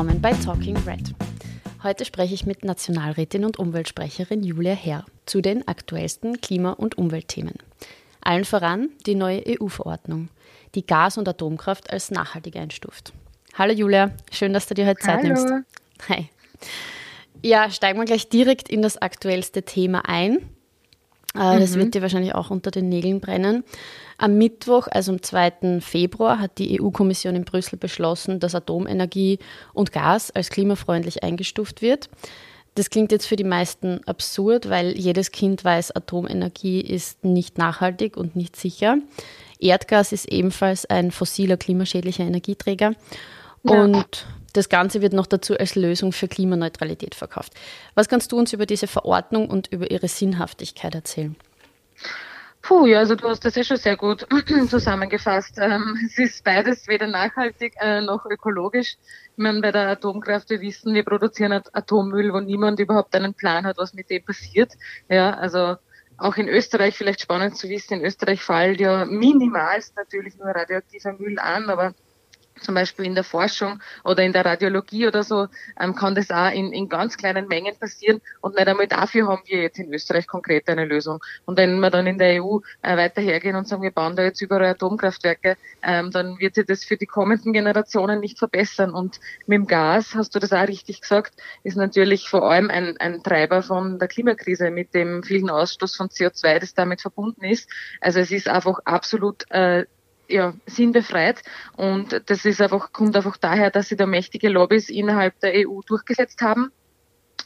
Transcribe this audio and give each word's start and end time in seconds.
willkommen 0.00 0.22
bei 0.22 0.32
Talking 0.32 0.78
Red. 0.86 1.14
Heute 1.82 2.06
spreche 2.06 2.32
ich 2.32 2.46
mit 2.46 2.64
Nationalrätin 2.64 3.44
und 3.44 3.58
Umweltsprecherin 3.58 4.42
Julia 4.42 4.72
Herr 4.72 5.04
zu 5.26 5.42
den 5.42 5.68
aktuellsten 5.68 6.40
Klima- 6.40 6.72
und 6.72 6.96
Umweltthemen. 6.96 7.56
Allen 8.22 8.46
voran 8.46 8.88
die 9.04 9.14
neue 9.14 9.44
EU-Verordnung, 9.46 10.30
die 10.74 10.86
Gas- 10.86 11.18
und 11.18 11.28
Atomkraft 11.28 11.92
als 11.92 12.10
nachhaltig 12.10 12.56
einstuft. 12.56 13.12
Hallo 13.52 13.74
Julia, 13.74 14.12
schön, 14.32 14.54
dass 14.54 14.66
du 14.66 14.72
dir 14.72 14.86
heute 14.86 15.02
Zeit 15.02 15.18
Hallo. 15.18 15.34
nimmst. 15.34 15.52
Hi. 16.08 16.30
Ja, 17.42 17.70
steigen 17.70 17.98
wir 17.98 18.06
gleich 18.06 18.30
direkt 18.30 18.70
in 18.70 18.80
das 18.80 18.96
aktuellste 18.96 19.64
Thema 19.64 20.08
ein. 20.08 20.38
Äh, 21.34 21.60
Das 21.60 21.74
Mhm. 21.76 21.80
wird 21.80 21.94
dir 21.94 22.02
wahrscheinlich 22.02 22.34
auch 22.34 22.50
unter 22.50 22.70
den 22.70 22.88
Nägeln 22.88 23.20
brennen. 23.20 23.64
Am 24.18 24.36
Mittwoch, 24.36 24.88
also 24.90 25.12
am 25.12 25.22
2. 25.22 25.80
Februar, 25.80 26.38
hat 26.40 26.58
die 26.58 26.80
EU-Kommission 26.80 27.36
in 27.36 27.44
Brüssel 27.44 27.78
beschlossen, 27.78 28.40
dass 28.40 28.54
Atomenergie 28.54 29.38
und 29.72 29.92
Gas 29.92 30.30
als 30.30 30.50
klimafreundlich 30.50 31.22
eingestuft 31.22 31.82
wird. 31.82 32.10
Das 32.74 32.90
klingt 32.90 33.10
jetzt 33.12 33.26
für 33.26 33.36
die 33.36 33.44
meisten 33.44 34.00
absurd, 34.06 34.68
weil 34.70 34.96
jedes 34.96 35.32
Kind 35.32 35.64
weiß, 35.64 35.94
Atomenergie 35.96 36.80
ist 36.80 37.24
nicht 37.24 37.58
nachhaltig 37.58 38.16
und 38.16 38.36
nicht 38.36 38.54
sicher. 38.56 38.98
Erdgas 39.58 40.12
ist 40.12 40.26
ebenfalls 40.30 40.86
ein 40.86 41.10
fossiler 41.10 41.56
klimaschädlicher 41.56 42.24
Energieträger. 42.24 42.92
Ja. 43.64 43.82
Und 43.84 44.26
das 44.52 44.68
Ganze 44.68 45.02
wird 45.02 45.12
noch 45.12 45.26
dazu 45.26 45.56
als 45.56 45.74
Lösung 45.74 46.12
für 46.12 46.28
Klimaneutralität 46.28 47.14
verkauft. 47.14 47.52
Was 47.94 48.08
kannst 48.08 48.32
du 48.32 48.38
uns 48.38 48.52
über 48.52 48.66
diese 48.66 48.86
Verordnung 48.86 49.48
und 49.48 49.68
über 49.72 49.90
ihre 49.90 50.08
Sinnhaftigkeit 50.08 50.94
erzählen? 50.94 51.36
Puh, 52.62 52.86
ja, 52.86 52.98
also 52.98 53.14
du 53.14 53.26
hast 53.28 53.44
das 53.44 53.54
ja 53.54 53.64
schon 53.64 53.78
sehr 53.78 53.96
gut 53.96 54.26
zusammengefasst. 54.68 55.56
Ähm, 55.58 55.98
es 56.06 56.18
ist 56.18 56.44
beides 56.44 56.88
weder 56.88 57.06
nachhaltig 57.06 57.74
äh, 57.80 58.02
noch 58.02 58.26
ökologisch. 58.26 58.96
Ich 59.32 59.38
meine, 59.42 59.60
bei 59.62 59.72
der 59.72 59.88
Atomkraft, 59.88 60.50
wir 60.50 60.60
wissen, 60.60 60.92
wir 60.92 61.04
produzieren 61.04 61.52
At- 61.52 61.74
Atommüll, 61.74 62.32
wo 62.32 62.40
niemand 62.40 62.78
überhaupt 62.78 63.14
einen 63.14 63.32
Plan 63.32 63.64
hat, 63.64 63.78
was 63.78 63.94
mit 63.94 64.10
dem 64.10 64.24
passiert. 64.24 64.72
Ja, 65.08 65.32
also 65.34 65.76
auch 66.18 66.36
in 66.36 66.48
Österreich, 66.48 66.96
vielleicht 66.96 67.22
spannend 67.22 67.56
zu 67.56 67.68
wissen, 67.70 67.94
in 67.94 68.04
Österreich 68.04 68.42
fällt 68.42 68.78
ja 68.78 69.06
minimalst 69.06 69.96
natürlich 69.96 70.36
nur 70.36 70.48
radioaktiver 70.48 71.14
Müll 71.14 71.38
an, 71.38 71.70
aber 71.70 71.94
zum 72.60 72.74
Beispiel 72.74 73.06
in 73.06 73.14
der 73.14 73.24
Forschung 73.24 73.80
oder 74.04 74.22
in 74.22 74.32
der 74.32 74.44
Radiologie 74.44 75.06
oder 75.06 75.22
so, 75.22 75.48
ähm, 75.80 75.94
kann 75.94 76.14
das 76.14 76.30
auch 76.30 76.50
in, 76.52 76.72
in 76.72 76.88
ganz 76.88 77.16
kleinen 77.16 77.48
Mengen 77.48 77.76
passieren. 77.78 78.20
Und 78.40 78.56
nicht 78.56 78.68
einmal 78.68 78.86
dafür 78.86 79.28
haben 79.28 79.42
wir 79.46 79.62
jetzt 79.62 79.78
in 79.78 79.92
Österreich 79.92 80.26
konkret 80.26 80.68
eine 80.68 80.84
Lösung. 80.84 81.20
Und 81.44 81.58
wenn 81.58 81.80
wir 81.80 81.90
dann 81.90 82.06
in 82.06 82.18
der 82.18 82.42
EU 82.42 82.58
äh, 82.82 82.96
weiter 82.96 83.20
hergehen 83.20 83.56
und 83.56 83.68
sagen, 83.68 83.82
wir 83.82 83.90
bauen 83.90 84.16
da 84.16 84.22
jetzt 84.22 84.40
überall 84.40 84.66
Atomkraftwerke, 84.66 85.56
ähm, 85.82 86.10
dann 86.10 86.38
wird 86.38 86.54
sich 86.54 86.66
das 86.66 86.84
für 86.84 86.96
die 86.96 87.06
kommenden 87.06 87.52
Generationen 87.52 88.20
nicht 88.20 88.38
verbessern. 88.38 88.92
Und 88.92 89.20
mit 89.46 89.56
dem 89.56 89.66
Gas, 89.66 90.14
hast 90.14 90.34
du 90.34 90.38
das 90.38 90.52
auch 90.52 90.68
richtig 90.68 91.00
gesagt, 91.00 91.34
ist 91.62 91.76
natürlich 91.76 92.28
vor 92.28 92.50
allem 92.50 92.70
ein, 92.70 92.96
ein 92.98 93.22
Treiber 93.22 93.62
von 93.62 93.98
der 93.98 94.08
Klimakrise 94.08 94.70
mit 94.70 94.94
dem 94.94 95.22
vielen 95.22 95.50
Ausstoß 95.50 95.96
von 95.96 96.08
CO2, 96.08 96.58
das 96.58 96.74
damit 96.74 97.00
verbunden 97.00 97.44
ist. 97.44 97.68
Also 98.00 98.20
es 98.20 98.30
ist 98.30 98.48
einfach 98.48 98.78
absolut 98.84 99.50
äh, 99.50 99.84
ja, 100.30 100.54
sinnbefreit. 100.66 101.42
Und 101.76 102.22
das 102.26 102.44
ist 102.44 102.60
einfach, 102.60 102.92
kommt 102.92 103.16
einfach 103.16 103.36
daher, 103.36 103.70
dass 103.70 103.88
sie 103.88 103.96
da 103.96 104.06
mächtige 104.06 104.48
Lobbys 104.48 104.88
innerhalb 104.88 105.38
der 105.40 105.68
EU 105.68 105.80
durchgesetzt 105.86 106.40
haben. 106.40 106.72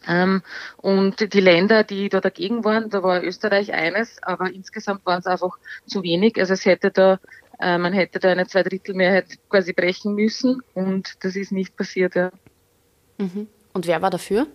Ähm, 0.06 0.42
und 0.76 1.32
die 1.32 1.40
Länder, 1.40 1.82
die 1.82 2.08
da 2.08 2.20
dagegen 2.20 2.64
waren, 2.64 2.90
da 2.90 3.02
war 3.02 3.22
Österreich 3.22 3.72
eines, 3.72 4.22
aber 4.22 4.52
insgesamt 4.52 5.06
waren 5.06 5.20
es 5.20 5.26
einfach 5.26 5.56
zu 5.86 6.02
wenig. 6.02 6.38
Also 6.38 6.52
es 6.52 6.64
hätte 6.64 6.90
da, 6.90 7.18
äh, 7.58 7.78
man 7.78 7.92
hätte 7.92 8.18
da 8.18 8.30
eine 8.30 8.46
Zweidrittelmehrheit 8.46 9.38
quasi 9.48 9.72
brechen 9.72 10.14
müssen 10.14 10.62
und 10.74 11.24
das 11.24 11.36
ist 11.36 11.52
nicht 11.52 11.76
passiert, 11.76 12.14
ja. 12.16 12.30
Mhm. 13.18 13.48
Und 13.72 13.86
wer 13.86 14.02
war 14.02 14.10
dafür? 14.10 14.46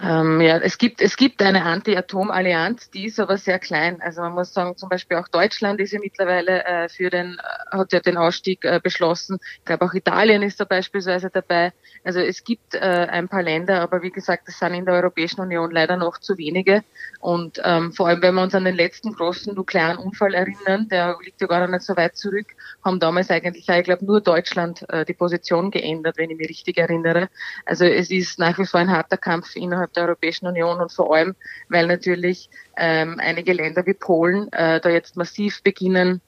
Ähm, 0.00 0.40
ja, 0.40 0.58
es 0.58 0.78
gibt, 0.78 1.00
es 1.00 1.16
gibt 1.16 1.42
eine 1.42 1.64
Anti-Atom-Allianz, 1.64 2.90
die 2.90 3.06
ist 3.06 3.18
aber 3.18 3.36
sehr 3.36 3.58
klein. 3.58 4.00
Also 4.00 4.20
man 4.20 4.32
muss 4.32 4.54
sagen, 4.54 4.76
zum 4.76 4.88
Beispiel 4.88 5.16
auch 5.16 5.26
Deutschland 5.26 5.80
ist 5.80 5.92
ja 5.92 5.98
mittlerweile 6.00 6.64
äh, 6.64 6.88
für 6.88 7.10
den, 7.10 7.36
hat 7.72 7.92
ja 7.92 7.98
den 7.98 8.16
Ausstieg 8.16 8.64
äh, 8.64 8.80
beschlossen. 8.80 9.38
Ich 9.58 9.64
glaube 9.64 9.84
auch 9.84 9.94
Italien 9.94 10.42
ist 10.42 10.60
da 10.60 10.64
beispielsweise 10.64 11.30
dabei. 11.30 11.72
Also 12.04 12.20
es 12.20 12.44
gibt 12.44 12.74
äh, 12.74 12.78
ein 12.78 13.28
paar 13.28 13.42
Länder, 13.42 13.80
aber 13.80 14.02
wie 14.02 14.10
gesagt, 14.10 14.46
das 14.46 14.58
sind 14.60 14.74
in 14.74 14.84
der 14.84 14.94
Europäischen 14.94 15.40
Union 15.40 15.72
leider 15.72 15.96
noch 15.96 16.18
zu 16.18 16.38
wenige. 16.38 16.84
Und 17.18 17.60
ähm, 17.64 17.92
vor 17.92 18.06
allem, 18.06 18.22
wenn 18.22 18.34
wir 18.34 18.42
uns 18.42 18.54
an 18.54 18.64
den 18.64 18.76
letzten 18.76 19.12
großen 19.12 19.52
nuklearen 19.54 19.98
Unfall 19.98 20.34
erinnern, 20.34 20.88
der 20.88 21.16
liegt 21.24 21.40
ja 21.40 21.48
gar 21.48 21.66
nicht 21.66 21.82
so 21.82 21.96
weit 21.96 22.16
zurück, 22.16 22.46
haben 22.84 23.00
damals 23.00 23.30
eigentlich, 23.30 23.68
ich 23.68 23.84
glaube, 23.84 24.04
nur 24.04 24.20
Deutschland 24.20 24.88
äh, 24.90 25.04
die 25.04 25.14
Position 25.14 25.72
geändert, 25.72 26.18
wenn 26.18 26.30
ich 26.30 26.38
mich 26.38 26.48
richtig 26.48 26.78
erinnere. 26.78 27.28
Also 27.66 27.84
es 27.84 28.12
ist 28.12 28.38
nach 28.38 28.56
wie 28.58 28.66
vor 28.66 28.78
ein 28.78 28.90
harter 28.90 29.16
Kampf 29.16 29.56
innerhalb 29.56 29.87
der 29.96 30.04
Europäischen 30.04 30.46
Union 30.46 30.80
und 30.80 30.92
vor 30.92 31.14
allem, 31.14 31.34
weil 31.68 31.86
natürlich 31.86 32.50
ähm, 32.76 33.16
einige 33.18 33.52
Länder 33.52 33.84
wie 33.86 33.94
Polen 33.94 34.52
äh, 34.52 34.80
da 34.80 34.88
jetzt 34.88 35.16
massiv 35.16 35.62
beginnen, 35.62 36.20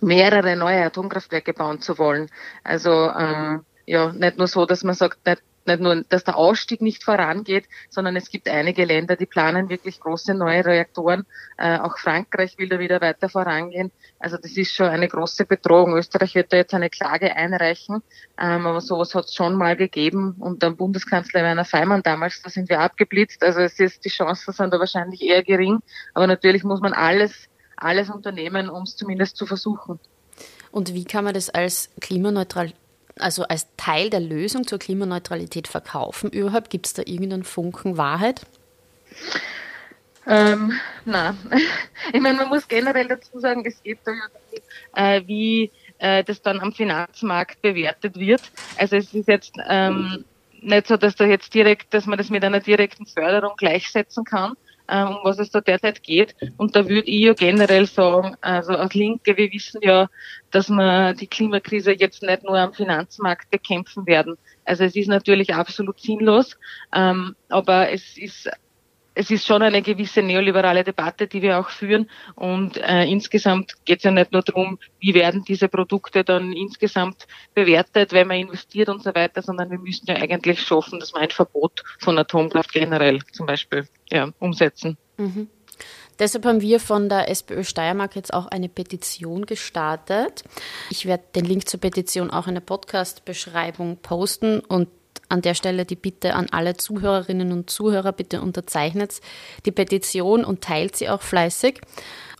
mehrere 0.00 0.56
neue 0.56 0.84
Atomkraftwerke 0.84 1.52
bauen 1.52 1.80
zu 1.80 1.98
wollen. 1.98 2.28
Also 2.64 2.90
ähm, 2.90 3.64
ja, 3.86 4.12
nicht 4.12 4.38
nur 4.38 4.46
so, 4.46 4.66
dass 4.66 4.84
man 4.84 4.94
sagt, 4.94 5.24
nicht, 5.26 5.42
nicht 5.68 5.80
nur, 5.80 6.02
dass 6.08 6.24
der 6.24 6.36
Ausstieg 6.36 6.80
nicht 6.80 7.04
vorangeht, 7.04 7.66
sondern 7.88 8.16
es 8.16 8.30
gibt 8.30 8.48
einige 8.48 8.84
Länder, 8.84 9.14
die 9.14 9.26
planen 9.26 9.68
wirklich 9.68 10.00
große 10.00 10.34
neue 10.34 10.64
Reaktoren. 10.64 11.24
Äh, 11.56 11.78
auch 11.78 11.96
Frankreich 11.98 12.58
will 12.58 12.68
da 12.68 12.78
wieder 12.78 13.00
weiter 13.00 13.28
vorangehen. 13.28 13.92
Also 14.18 14.36
das 14.36 14.56
ist 14.56 14.74
schon 14.74 14.88
eine 14.88 15.06
große 15.06 15.44
Bedrohung. 15.44 15.96
Österreich 15.96 16.34
wird 16.34 16.52
da 16.52 16.56
jetzt 16.56 16.74
eine 16.74 16.90
Klage 16.90 17.36
einreichen, 17.36 18.02
ähm, 18.38 18.66
aber 18.66 18.80
sowas 18.80 19.14
hat 19.14 19.26
es 19.26 19.34
schon 19.34 19.54
mal 19.54 19.76
gegeben. 19.76 20.34
Und 20.40 20.62
dann 20.62 20.76
Bundeskanzler 20.76 21.42
Werner 21.42 21.64
Feimann 21.64 22.02
damals, 22.02 22.42
da 22.42 22.50
sind 22.50 22.68
wir 22.68 22.80
abgeblitzt. 22.80 23.42
Also 23.44 23.60
es 23.60 23.78
ist, 23.78 24.04
die 24.04 24.10
Chancen 24.10 24.52
sind 24.52 24.72
da 24.72 24.80
wahrscheinlich 24.80 25.22
eher 25.22 25.44
gering. 25.44 25.78
Aber 26.14 26.26
natürlich 26.26 26.64
muss 26.64 26.80
man 26.80 26.92
alles, 26.92 27.48
alles 27.76 28.10
unternehmen, 28.10 28.68
um 28.68 28.82
es 28.82 28.96
zumindest 28.96 29.36
zu 29.36 29.46
versuchen. 29.46 30.00
Und 30.70 30.94
wie 30.94 31.04
kann 31.04 31.24
man 31.24 31.34
das 31.34 31.50
als 31.50 31.90
klimaneutral, 32.00 32.72
also 33.20 33.44
als 33.44 33.66
Teil 33.76 34.10
der 34.10 34.20
Lösung 34.20 34.66
zur 34.66 34.78
Klimaneutralität 34.78 35.68
verkaufen? 35.68 36.30
Überhaupt 36.30 36.70
gibt 36.70 36.86
es 36.86 36.94
da 36.94 37.02
irgendeinen 37.04 37.44
Funken 37.44 37.96
Wahrheit? 37.96 38.46
Ähm, 40.26 40.72
na, 41.04 41.34
ich 42.12 42.20
meine, 42.20 42.38
man 42.38 42.48
muss 42.48 42.68
generell 42.68 43.08
dazu 43.08 43.40
sagen, 43.40 43.64
es 43.64 43.82
geht 43.82 43.98
darum, 44.04 44.20
äh, 44.94 45.22
wie 45.26 45.70
äh, 45.98 46.22
das 46.22 46.42
dann 46.42 46.60
am 46.60 46.72
Finanzmarkt 46.72 47.62
bewertet 47.62 48.16
wird. 48.16 48.42
Also 48.76 48.96
es 48.96 49.12
ist 49.14 49.28
jetzt 49.28 49.54
ähm, 49.68 50.24
nicht 50.60 50.86
so, 50.86 50.96
dass 50.96 51.16
da 51.16 51.24
jetzt 51.24 51.54
direkt, 51.54 51.94
dass 51.94 52.06
man 52.06 52.18
das 52.18 52.30
mit 52.30 52.44
einer 52.44 52.60
direkten 52.60 53.06
Förderung 53.06 53.56
gleichsetzen 53.56 54.24
kann, 54.24 54.54
um 54.88 55.18
was 55.22 55.38
es 55.38 55.50
da 55.50 55.60
derzeit 55.60 56.02
geht. 56.02 56.34
Und 56.56 56.74
da 56.74 56.88
würde 56.88 57.08
ich 57.08 57.20
ja 57.20 57.34
generell 57.34 57.86
sagen, 57.86 58.36
also 58.40 58.72
als 58.72 58.94
Linke, 58.94 59.36
wir 59.36 59.52
wissen 59.52 59.80
ja, 59.82 60.08
dass 60.50 60.68
wir 60.70 61.14
die 61.14 61.26
Klimakrise 61.26 61.92
jetzt 61.92 62.22
nicht 62.22 62.44
nur 62.44 62.58
am 62.58 62.72
Finanzmarkt 62.72 63.50
bekämpfen 63.50 64.06
werden. 64.06 64.36
Also 64.64 64.84
es 64.84 64.96
ist 64.96 65.08
natürlich 65.08 65.54
absolut 65.54 66.00
sinnlos, 66.00 66.56
ähm, 66.94 67.36
aber 67.48 67.90
es 67.90 68.16
ist 68.16 68.50
es 69.18 69.32
ist 69.32 69.46
schon 69.46 69.62
eine 69.62 69.82
gewisse 69.82 70.22
neoliberale 70.22 70.84
Debatte, 70.84 71.26
die 71.26 71.42
wir 71.42 71.58
auch 71.58 71.70
führen. 71.70 72.08
Und 72.36 72.76
äh, 72.76 73.04
insgesamt 73.04 73.74
geht 73.84 73.98
es 73.98 74.04
ja 74.04 74.12
nicht 74.12 74.30
nur 74.30 74.42
darum, 74.42 74.78
wie 75.00 75.12
werden 75.12 75.42
diese 75.42 75.66
Produkte 75.68 76.22
dann 76.22 76.52
insgesamt 76.52 77.26
bewertet, 77.52 78.12
wenn 78.12 78.28
man 78.28 78.36
investiert 78.36 78.88
und 78.88 79.02
so 79.02 79.12
weiter, 79.12 79.42
sondern 79.42 79.72
wir 79.72 79.78
müssen 79.78 80.06
ja 80.06 80.14
eigentlich 80.14 80.60
schaffen, 80.60 81.00
dass 81.00 81.12
wir 81.12 81.20
ein 81.20 81.30
Verbot 81.30 81.82
von 81.98 82.16
Atomkraft 82.16 82.72
generell 82.72 83.18
zum 83.32 83.46
Beispiel 83.46 83.88
ja, 84.08 84.30
umsetzen. 84.38 84.96
Mhm. 85.16 85.48
Deshalb 86.20 86.46
haben 86.46 86.60
wir 86.60 86.78
von 86.78 87.08
der 87.08 87.28
SPÖ 87.28 87.64
Steiermark 87.64 88.14
jetzt 88.14 88.32
auch 88.32 88.46
eine 88.46 88.68
Petition 88.68 89.46
gestartet. 89.46 90.44
Ich 90.90 91.06
werde 91.06 91.24
den 91.34 91.44
Link 91.44 91.68
zur 91.68 91.80
Petition 91.80 92.30
auch 92.30 92.46
in 92.46 92.54
der 92.54 92.60
Podcast-Beschreibung 92.60 93.98
posten 93.98 94.60
und 94.60 94.88
an 95.28 95.42
der 95.42 95.54
Stelle 95.54 95.84
die 95.84 95.96
Bitte 95.96 96.34
an 96.34 96.46
alle 96.50 96.76
Zuhörerinnen 96.76 97.52
und 97.52 97.70
Zuhörer, 97.70 98.12
bitte 98.12 98.40
unterzeichnet 98.40 99.20
die 99.66 99.72
Petition 99.72 100.44
und 100.44 100.62
teilt 100.62 100.96
sie 100.96 101.08
auch 101.08 101.22
fleißig. 101.22 101.80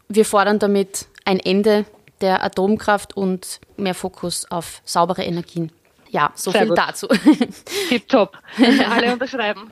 Wir 0.08 0.24
fordern 0.24 0.58
damit 0.58 1.06
ein 1.24 1.38
Ende 1.38 1.84
der 2.20 2.42
Atomkraft 2.42 3.16
und 3.16 3.60
mehr 3.76 3.94
Fokus 3.94 4.50
auf 4.50 4.80
saubere 4.84 5.24
Energien. 5.24 5.70
Ja, 6.10 6.32
so 6.34 6.50
Sehr 6.50 6.62
viel 6.62 6.68
gut. 6.70 6.78
dazu. 6.78 7.06
Tipptopp. 7.88 8.38
Alle 8.90 9.12
unterschreiben. 9.12 9.70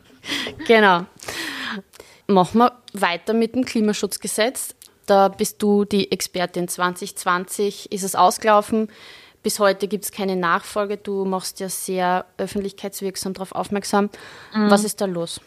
Genau. 0.66 1.06
Machen 2.26 2.58
wir 2.58 2.72
weiter 2.92 3.32
mit 3.32 3.54
dem 3.54 3.64
Klimaschutzgesetz. 3.64 4.74
Da 5.06 5.28
bist 5.28 5.62
du 5.62 5.84
die 5.84 6.10
Expertin. 6.12 6.68
2020 6.68 7.92
ist 7.92 8.02
es 8.02 8.14
ausgelaufen. 8.14 8.88
Bis 9.46 9.60
heute 9.60 9.86
gibt 9.86 10.02
es 10.02 10.10
keine 10.10 10.34
Nachfolge. 10.34 10.96
Du 10.96 11.24
machst 11.24 11.60
ja 11.60 11.68
sehr 11.68 12.26
öffentlichkeitswirksam 12.36 13.32
darauf 13.32 13.52
aufmerksam. 13.52 14.10
Was 14.52 14.82
ist 14.82 15.00
da 15.00 15.04
los? 15.04 15.40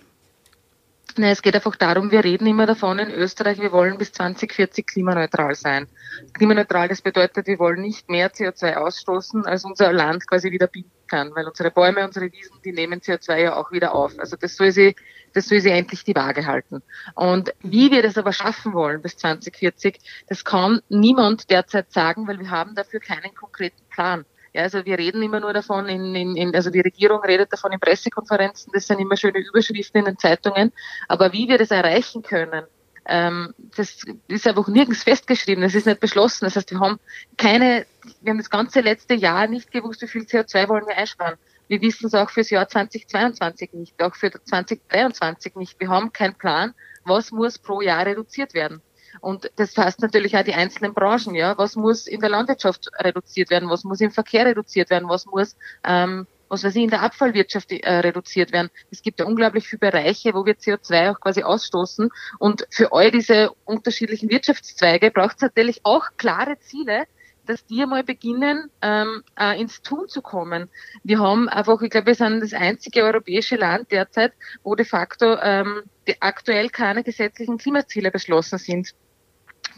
Nein, 1.17 1.31
es 1.31 1.41
geht 1.41 1.53
einfach 1.53 1.75
darum, 1.75 2.09
wir 2.09 2.23
reden 2.23 2.47
immer 2.47 2.65
davon 2.65 2.97
in 2.99 3.11
Österreich, 3.11 3.59
wir 3.59 3.73
wollen 3.73 3.97
bis 3.97 4.13
2040 4.13 4.87
klimaneutral 4.87 5.53
sein. 5.53 5.85
Klimaneutral, 6.31 6.87
das 6.87 7.01
bedeutet, 7.01 7.45
wir 7.47 7.59
wollen 7.59 7.81
nicht 7.81 8.09
mehr 8.09 8.31
CO2 8.31 8.75
ausstoßen, 8.75 9.45
als 9.45 9.65
unser 9.65 9.91
Land 9.91 10.25
quasi 10.27 10.49
wieder 10.49 10.67
bieten 10.67 10.98
kann, 11.09 11.35
weil 11.35 11.47
unsere 11.47 11.71
Bäume, 11.71 12.05
unsere 12.05 12.31
Wiesen, 12.31 12.57
die 12.63 12.71
nehmen 12.71 13.01
CO2 13.01 13.37
ja 13.37 13.55
auch 13.55 13.71
wieder 13.71 13.93
auf. 13.93 14.17
Also 14.19 14.37
das 14.37 14.55
soll 14.55 14.71
sie, 14.71 14.95
das 15.33 15.47
soll 15.47 15.59
sie 15.59 15.71
endlich 15.71 16.03
die 16.03 16.15
Waage 16.15 16.45
halten. 16.45 16.81
Und 17.15 17.53
wie 17.61 17.91
wir 17.91 18.03
das 18.03 18.17
aber 18.17 18.31
schaffen 18.31 18.73
wollen 18.73 19.01
bis 19.01 19.17
2040, 19.17 19.99
das 20.27 20.45
kann 20.45 20.81
niemand 20.89 21.49
derzeit 21.49 21.91
sagen, 21.91 22.27
weil 22.27 22.39
wir 22.39 22.49
haben 22.49 22.75
dafür 22.75 22.99
keinen 22.99 23.33
konkreten 23.35 23.83
Plan. 23.89 24.25
Ja, 24.53 24.63
also 24.63 24.83
wir 24.85 24.97
reden 24.97 25.21
immer 25.21 25.39
nur 25.39 25.53
davon, 25.53 25.87
in, 25.87 26.15
in, 26.15 26.35
in, 26.35 26.55
also 26.55 26.71
die 26.71 26.79
Regierung 26.79 27.21
redet 27.21 27.53
davon 27.53 27.71
in 27.71 27.79
Pressekonferenzen, 27.79 28.71
das 28.73 28.87
sind 28.87 28.99
immer 28.99 29.15
schöne 29.15 29.39
Überschriften 29.39 29.99
in 29.99 30.05
den 30.05 30.17
Zeitungen, 30.17 30.71
aber 31.07 31.33
wie 31.33 31.47
wir 31.47 31.59
das 31.59 31.69
erreichen 31.69 32.23
können, 32.23 32.63
ähm, 33.09 33.53
das 33.75 34.03
ist 34.27 34.47
einfach 34.47 34.67
nirgends 34.67 35.03
festgeschrieben, 35.03 35.63
das 35.63 35.73
ist 35.73 35.87
nicht 35.87 35.99
beschlossen. 35.99 36.45
Das 36.45 36.55
heißt, 36.55 36.71
wir 36.71 36.79
haben 36.79 36.99
keine, 37.37 37.85
wir 38.21 38.31
haben 38.31 38.37
das 38.37 38.49
ganze 38.49 38.81
letzte 38.81 39.15
Jahr 39.15 39.47
nicht 39.47 39.71
gewusst, 39.71 40.01
wie 40.03 40.07
viel 40.07 40.21
CO2 40.21 40.69
wollen 40.69 40.87
wir 40.87 40.95
einsparen. 40.95 41.37
Wir 41.67 41.81
wissen 41.81 42.07
es 42.07 42.13
auch 42.13 42.29
fürs 42.29 42.49
Jahr 42.49 42.67
2022 42.67 43.73
nicht, 43.73 44.01
auch 44.01 44.15
für 44.15 44.31
2023 44.31 45.55
nicht. 45.55 45.79
Wir 45.79 45.89
haben 45.89 46.13
keinen 46.13 46.35
Plan, 46.35 46.73
was 47.03 47.31
muss 47.31 47.57
pro 47.57 47.81
Jahr 47.81 48.05
reduziert 48.05 48.53
werden. 48.53 48.81
Und 49.21 49.51
das 49.55 49.75
heißt 49.75 50.01
natürlich 50.01 50.37
auch 50.37 50.43
die 50.43 50.53
einzelnen 50.53 50.93
Branchen, 50.93 51.33
ja. 51.35 51.57
Was 51.57 51.75
muss 51.75 52.07
in 52.07 52.21
der 52.21 52.29
Landwirtschaft 52.29 52.89
reduziert 52.99 53.49
werden? 53.49 53.69
Was 53.69 53.83
muss 53.83 54.01
im 54.01 54.11
Verkehr 54.11 54.45
reduziert 54.45 54.89
werden? 54.89 55.09
Was 55.09 55.25
muss, 55.25 55.55
ähm, 55.83 56.27
was 56.49 56.63
weiß 56.63 56.75
ich, 56.75 56.83
in 56.83 56.89
der 56.89 57.01
Abfallwirtschaft 57.01 57.71
äh, 57.71 57.99
reduziert 57.99 58.51
werden? 58.51 58.69
Es 58.91 59.01
gibt 59.01 59.19
ja 59.19 59.25
unglaublich 59.25 59.67
viele 59.67 59.91
Bereiche, 59.91 60.33
wo 60.33 60.45
wir 60.45 60.55
CO2 60.55 61.11
auch 61.11 61.19
quasi 61.19 61.43
ausstoßen. 61.43 62.09
Und 62.39 62.67
für 62.69 62.91
all 62.91 63.11
diese 63.11 63.51
unterschiedlichen 63.65 64.29
Wirtschaftszweige 64.29 65.11
braucht 65.11 65.37
es 65.37 65.41
natürlich 65.41 65.81
auch 65.83 66.05
klare 66.17 66.59
Ziele, 66.59 67.05
dass 67.49 67.65
die 67.65 67.81
einmal 67.81 68.03
beginnen, 68.03 68.69
ähm, 68.83 69.23
äh, 69.39 69.59
ins 69.59 69.81
Tun 69.81 70.07
zu 70.07 70.21
kommen. 70.21 70.69
Wir 71.03 71.19
haben 71.19 71.49
einfach, 71.49 71.81
ich 71.81 71.89
glaube, 71.89 72.07
wir 72.07 72.15
sind 72.15 72.41
das 72.41 72.53
einzige 72.53 73.01
europäische 73.01 73.55
Land 73.55 73.91
derzeit, 73.91 74.33
wo 74.63 74.75
de 74.75 74.85
facto 74.85 75.35
ähm, 75.41 75.81
die 76.07 76.21
aktuell 76.21 76.69
keine 76.69 77.03
gesetzlichen 77.03 77.57
Klimaziele 77.57 78.11
beschlossen 78.11 78.59
sind. 78.59 78.93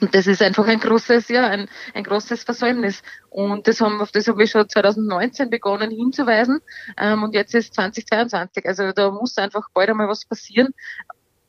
Und 0.01 0.15
das 0.15 0.27
ist 0.27 0.41
einfach 0.41 0.67
ein 0.67 0.79
großes, 0.79 1.29
ja, 1.29 1.47
ein, 1.47 1.69
ein 1.93 2.03
großes 2.03 2.43
Versäumnis. 2.43 3.03
Und 3.29 3.67
das 3.67 3.79
haben, 3.81 4.01
auf 4.01 4.11
das 4.11 4.27
haben 4.27 4.39
wir 4.39 4.47
schon 4.47 4.67
2019 4.67 5.49
begonnen 5.49 5.91
hinzuweisen. 5.91 6.59
Ähm, 6.97 7.23
und 7.23 7.35
jetzt 7.35 7.53
ist 7.53 7.75
2022. 7.75 8.65
Also 8.65 8.91
da 8.91 9.11
muss 9.11 9.37
einfach 9.37 9.69
bald 9.73 9.89
einmal 9.89 10.07
was 10.07 10.25
passieren 10.25 10.73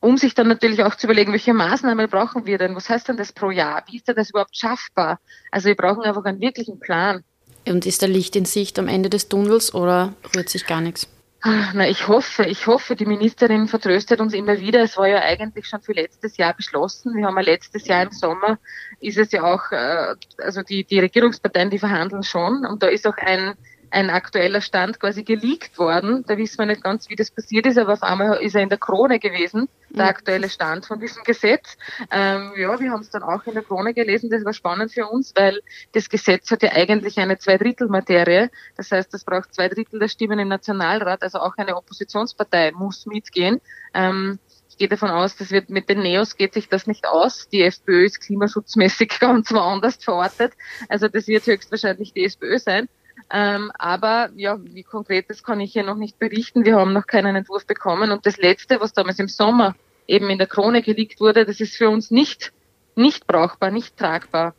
um 0.03 0.17
sich 0.17 0.35
dann 0.35 0.49
natürlich 0.49 0.83
auch 0.83 0.95
zu 0.95 1.07
überlegen, 1.07 1.31
welche 1.31 1.53
Maßnahmen 1.53 2.09
brauchen 2.09 2.45
wir 2.45 2.57
denn? 2.57 2.75
Was 2.75 2.89
heißt 2.89 3.07
denn 3.07 3.15
das 3.15 3.31
pro 3.31 3.51
Jahr? 3.51 3.85
Wie 3.89 3.95
ist 3.95 4.05
denn 4.05 4.17
das 4.17 4.31
überhaupt 4.31 4.57
schaffbar? 4.57 5.21
Also 5.49 5.69
wir 5.69 5.75
brauchen 5.75 6.01
einfach 6.01 6.25
einen 6.25 6.41
wirklichen 6.41 6.77
Plan. 6.77 7.23
Und 7.65 7.85
ist 7.85 8.01
da 8.01 8.05
Licht 8.05 8.35
in 8.35 8.43
Sicht 8.43 8.77
am 8.79 8.89
Ende 8.89 9.09
des 9.09 9.29
Tunnels 9.29 9.73
oder 9.73 10.13
rührt 10.35 10.49
sich 10.49 10.67
gar 10.67 10.81
nichts? 10.81 11.07
Ah, 11.45 11.73
na, 11.73 11.89
ich 11.89 12.07
hoffe, 12.07 12.45
ich 12.45 12.67
hoffe, 12.67 12.95
die 12.95 13.05
Ministerin 13.05 13.67
vertröstet 13.67 14.21
uns 14.21 14.33
immer 14.33 14.61
wieder. 14.61 14.81
Es 14.81 14.95
war 14.95 15.09
ja 15.09 15.19
eigentlich 15.19 15.67
schon 15.67 15.81
für 15.81 15.91
letztes 15.91 16.37
Jahr 16.37 16.53
beschlossen. 16.53 17.17
Wir 17.17 17.25
haben 17.25 17.35
ja 17.35 17.41
letztes 17.41 17.85
Jahr 17.85 18.03
im 18.03 18.11
Sommer 18.11 18.59
ist 19.01 19.17
es 19.17 19.33
ja 19.33 19.43
auch, 19.43 19.69
äh, 19.73 20.15
also 20.37 20.61
die, 20.61 20.85
die 20.85 20.99
Regierungsparteien, 20.99 21.69
die 21.69 21.79
verhandeln 21.79 22.23
schon. 22.23 22.65
Und 22.65 22.81
da 22.81 22.87
ist 22.87 23.05
auch 23.05 23.17
ein 23.17 23.55
ein 23.93 24.09
aktueller 24.09 24.61
Stand 24.61 24.99
quasi 24.99 25.23
geleakt 25.23 25.77
worden. 25.77 26.23
Da 26.27 26.35
wissen 26.37 26.57
wir 26.57 26.65
nicht 26.65 26.83
ganz, 26.83 27.09
wie 27.09 27.15
das 27.15 27.29
passiert 27.29 27.67
ist, 27.67 27.77
aber 27.77 27.93
auf 27.93 28.01
einmal 28.01 28.41
ist 28.41 28.55
er 28.55 28.61
in 28.61 28.69
der 28.69 28.79
Krone 28.79 29.19
gewesen, 29.19 29.69
der 29.89 30.07
aktuelle 30.07 30.49
Stand 30.49 30.87
von 30.87 30.99
diesem 30.99 31.23
Gesetz. 31.23 31.77
Ähm, 32.09 32.53
ja, 32.57 32.79
wir 32.79 32.91
haben 32.91 33.01
es 33.01 33.11
dann 33.11 33.21
auch 33.21 33.45
in 33.45 33.53
der 33.53 33.61
Krone 33.61 33.93
gelesen. 33.93 34.31
Das 34.31 34.43
war 34.43 34.53
spannend 34.53 34.91
für 34.91 35.07
uns, 35.07 35.33
weil 35.35 35.61
das 35.91 36.09
Gesetz 36.09 36.49
hat 36.49 36.63
ja 36.63 36.71
eigentlich 36.71 37.19
eine 37.19 37.37
Zweidrittelmaterie. 37.37 38.49
Das 38.75 38.91
heißt, 38.91 39.13
es 39.13 39.23
braucht 39.23 39.53
zwei 39.53 39.69
Drittel 39.69 39.99
der 39.99 40.07
Stimmen 40.07 40.39
im 40.39 40.47
Nationalrat, 40.47 41.21
also 41.21 41.39
auch 41.39 41.53
eine 41.57 41.77
Oppositionspartei 41.77 42.71
muss 42.71 43.05
mitgehen. 43.05 43.61
Ähm, 43.93 44.39
ich 44.69 44.77
gehe 44.79 44.87
davon 44.87 45.11
aus, 45.11 45.35
das 45.35 45.51
wird 45.51 45.69
mit 45.69 45.87
den 45.87 45.99
Neos 45.99 46.35
geht 46.35 46.55
sich 46.55 46.67
das 46.67 46.87
nicht 46.87 47.05
aus. 47.05 47.47
Die 47.49 47.61
FPÖ 47.61 48.05
ist 48.05 48.21
klimaschutzmäßig 48.21 49.09
ganz 49.19 49.51
woanders 49.51 50.03
verortet. 50.03 50.53
Also 50.89 51.07
das 51.07 51.27
wird 51.27 51.45
höchstwahrscheinlich 51.45 52.11
die 52.13 52.25
SPÖ 52.25 52.57
sein. 52.57 52.89
Ähm, 53.35 53.71
aber 53.79 54.29
ja, 54.35 54.59
wie 54.63 54.83
konkret 54.83 55.27
das 55.27 55.43
kann 55.43 55.59
ich 55.59 55.73
hier 55.73 55.83
noch 55.83 55.97
nicht 55.97 56.19
berichten. 56.19 56.65
Wir 56.65 56.75
haben 56.75 56.93
noch 56.93 57.07
keinen 57.07 57.35
Entwurf 57.35 57.65
bekommen. 57.65 58.11
Und 58.11 58.27
das 58.27 58.37
Letzte, 58.37 58.79
was 58.79 58.93
damals 58.93 59.17
im 59.17 59.27
Sommer 59.27 59.75
eben 60.05 60.29
in 60.29 60.37
der 60.37 60.45
Krone 60.45 60.83
gelegt 60.83 61.19
wurde, 61.19 61.43
das 61.43 61.59
ist 61.59 61.75
für 61.75 61.89
uns 61.89 62.11
nicht, 62.11 62.53
nicht 62.95 63.25
brauchbar, 63.25 63.71
nicht 63.71 63.97
tragbar. 63.97 64.53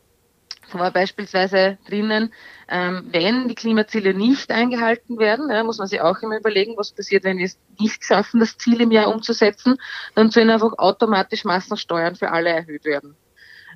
Da 0.73 0.79
war 0.79 0.91
beispielsweise 0.91 1.77
drinnen, 1.87 2.33
ähm, 2.67 3.07
wenn 3.11 3.47
die 3.47 3.55
Klimaziele 3.55 4.13
nicht 4.13 4.51
eingehalten 4.51 5.19
werden, 5.19 5.49
ja, 5.49 5.63
muss 5.63 5.77
man 5.77 5.87
sich 5.87 6.01
auch 6.01 6.21
immer 6.21 6.37
überlegen, 6.37 6.75
was 6.75 6.91
passiert, 6.91 7.23
wenn 7.23 7.37
wir 7.37 7.45
es 7.45 7.57
nicht 7.79 8.03
schaffen, 8.03 8.41
das 8.41 8.57
Ziel 8.57 8.81
im 8.81 8.91
Jahr 8.91 9.07
umzusetzen, 9.07 9.77
dann 10.15 10.31
sollen 10.31 10.49
einfach 10.49 10.77
automatisch 10.77 11.45
Massensteuern 11.45 12.15
für 12.15 12.31
alle 12.31 12.49
erhöht 12.49 12.83
werden. 12.83 13.15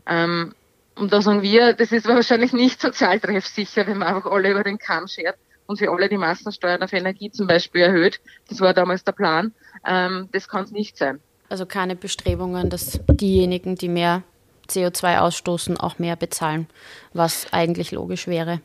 Ähm, 0.05 0.53
und 0.99 1.13
da 1.13 1.21
sagen 1.21 1.41
wir, 1.41 1.73
das 1.73 1.91
ist 1.91 2.07
wahrscheinlich 2.07 2.53
nicht 2.53 2.81
sozial 2.81 3.19
treffsicher, 3.19 3.87
wenn 3.87 3.97
man 3.97 4.15
einfach 4.15 4.29
alle 4.31 4.51
über 4.51 4.63
den 4.63 4.77
Kamm 4.77 5.07
schert 5.07 5.37
und 5.65 5.77
für 5.77 5.89
alle 5.91 6.09
die 6.09 6.17
Massensteuern 6.17 6.83
auf 6.83 6.93
Energie 6.93 7.31
zum 7.31 7.47
Beispiel 7.47 7.81
erhöht. 7.81 8.19
Das 8.49 8.59
war 8.59 8.73
damals 8.73 9.03
der 9.03 9.13
Plan. 9.13 9.53
Ähm, 9.85 10.27
das 10.31 10.47
kann 10.49 10.63
es 10.65 10.71
nicht 10.71 10.97
sein. 10.97 11.19
Also 11.47 11.65
keine 11.65 11.95
Bestrebungen, 11.95 12.69
dass 12.69 12.99
diejenigen, 13.07 13.75
die 13.75 13.89
mehr 13.89 14.23
CO2 14.67 15.19
ausstoßen, 15.19 15.77
auch 15.77 15.99
mehr 15.99 16.15
bezahlen, 16.15 16.67
was 17.13 17.47
eigentlich 17.51 17.91
logisch 17.91 18.27
wäre. 18.27 18.61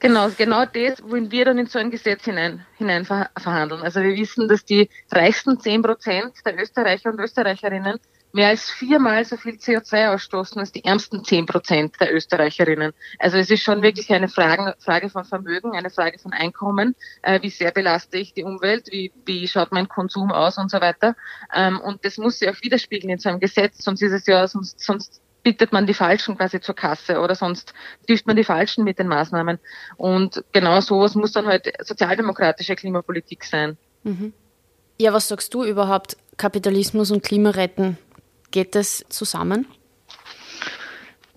Genau, 0.00 0.28
genau 0.36 0.66
das 0.66 1.02
wollen 1.08 1.30
wir 1.30 1.46
dann 1.46 1.58
in 1.58 1.66
so 1.66 1.78
ein 1.78 1.90
Gesetz 1.90 2.24
hinein, 2.24 2.66
hinein 2.76 3.06
verhandeln. 3.06 3.80
Also 3.82 4.02
wir 4.02 4.14
wissen, 4.14 4.46
dass 4.46 4.64
die 4.64 4.90
reichsten 5.10 5.58
zehn 5.58 5.82
Prozent 5.82 6.34
der 6.44 6.60
Österreicher 6.60 7.10
und 7.10 7.18
Österreicherinnen 7.18 7.98
mehr 8.36 8.48
als 8.48 8.70
viermal 8.70 9.24
so 9.24 9.38
viel 9.38 9.54
CO2 9.54 10.14
ausstoßen 10.14 10.60
als 10.60 10.70
die 10.70 10.84
ärmsten 10.84 11.24
zehn 11.24 11.46
Prozent 11.46 11.98
der 11.98 12.14
Österreicherinnen. 12.14 12.92
Also 13.18 13.38
es 13.38 13.50
ist 13.50 13.62
schon 13.62 13.80
wirklich 13.82 14.12
eine 14.12 14.28
Frage, 14.28 14.76
Frage 14.78 15.08
von 15.08 15.24
Vermögen, 15.24 15.74
eine 15.74 15.88
Frage 15.88 16.18
von 16.18 16.34
Einkommen, 16.34 16.94
äh, 17.22 17.40
wie 17.40 17.48
sehr 17.48 17.70
belaste 17.70 18.18
ich 18.18 18.34
die 18.34 18.44
Umwelt, 18.44 18.88
wie, 18.92 19.10
wie 19.24 19.48
schaut 19.48 19.72
mein 19.72 19.88
Konsum 19.88 20.32
aus 20.32 20.58
und 20.58 20.70
so 20.70 20.82
weiter. 20.82 21.16
Ähm, 21.54 21.80
und 21.80 22.04
das 22.04 22.18
muss 22.18 22.38
sich 22.38 22.48
auch 22.50 22.60
widerspiegeln 22.60 23.10
in 23.10 23.18
so 23.18 23.30
einem 23.30 23.40
Gesetz, 23.40 23.82
sonst 23.82 24.02
ist 24.02 24.12
es 24.12 24.26
ja, 24.26 24.46
sonst, 24.46 24.80
sonst 24.80 25.22
bittet 25.42 25.72
man 25.72 25.86
die 25.86 25.94
Falschen 25.94 26.36
quasi 26.36 26.60
zur 26.60 26.74
Kasse 26.74 27.20
oder 27.20 27.34
sonst 27.36 27.72
trifft 28.06 28.26
man 28.26 28.36
die 28.36 28.44
Falschen 28.44 28.84
mit 28.84 28.98
den 28.98 29.08
Maßnahmen. 29.08 29.58
Und 29.96 30.44
genau 30.52 30.78
sowas 30.82 31.14
muss 31.14 31.32
dann 31.32 31.46
halt 31.46 31.72
sozialdemokratische 31.80 32.76
Klimapolitik 32.76 33.44
sein. 33.44 33.78
Mhm. 34.02 34.34
Ja, 35.00 35.14
was 35.14 35.28
sagst 35.28 35.54
du 35.54 35.64
überhaupt? 35.64 36.18
Kapitalismus 36.36 37.10
und 37.10 37.22
Klima 37.22 37.50
retten? 37.50 37.96
Geht 38.50 38.74
das 38.74 39.04
zusammen? 39.08 39.66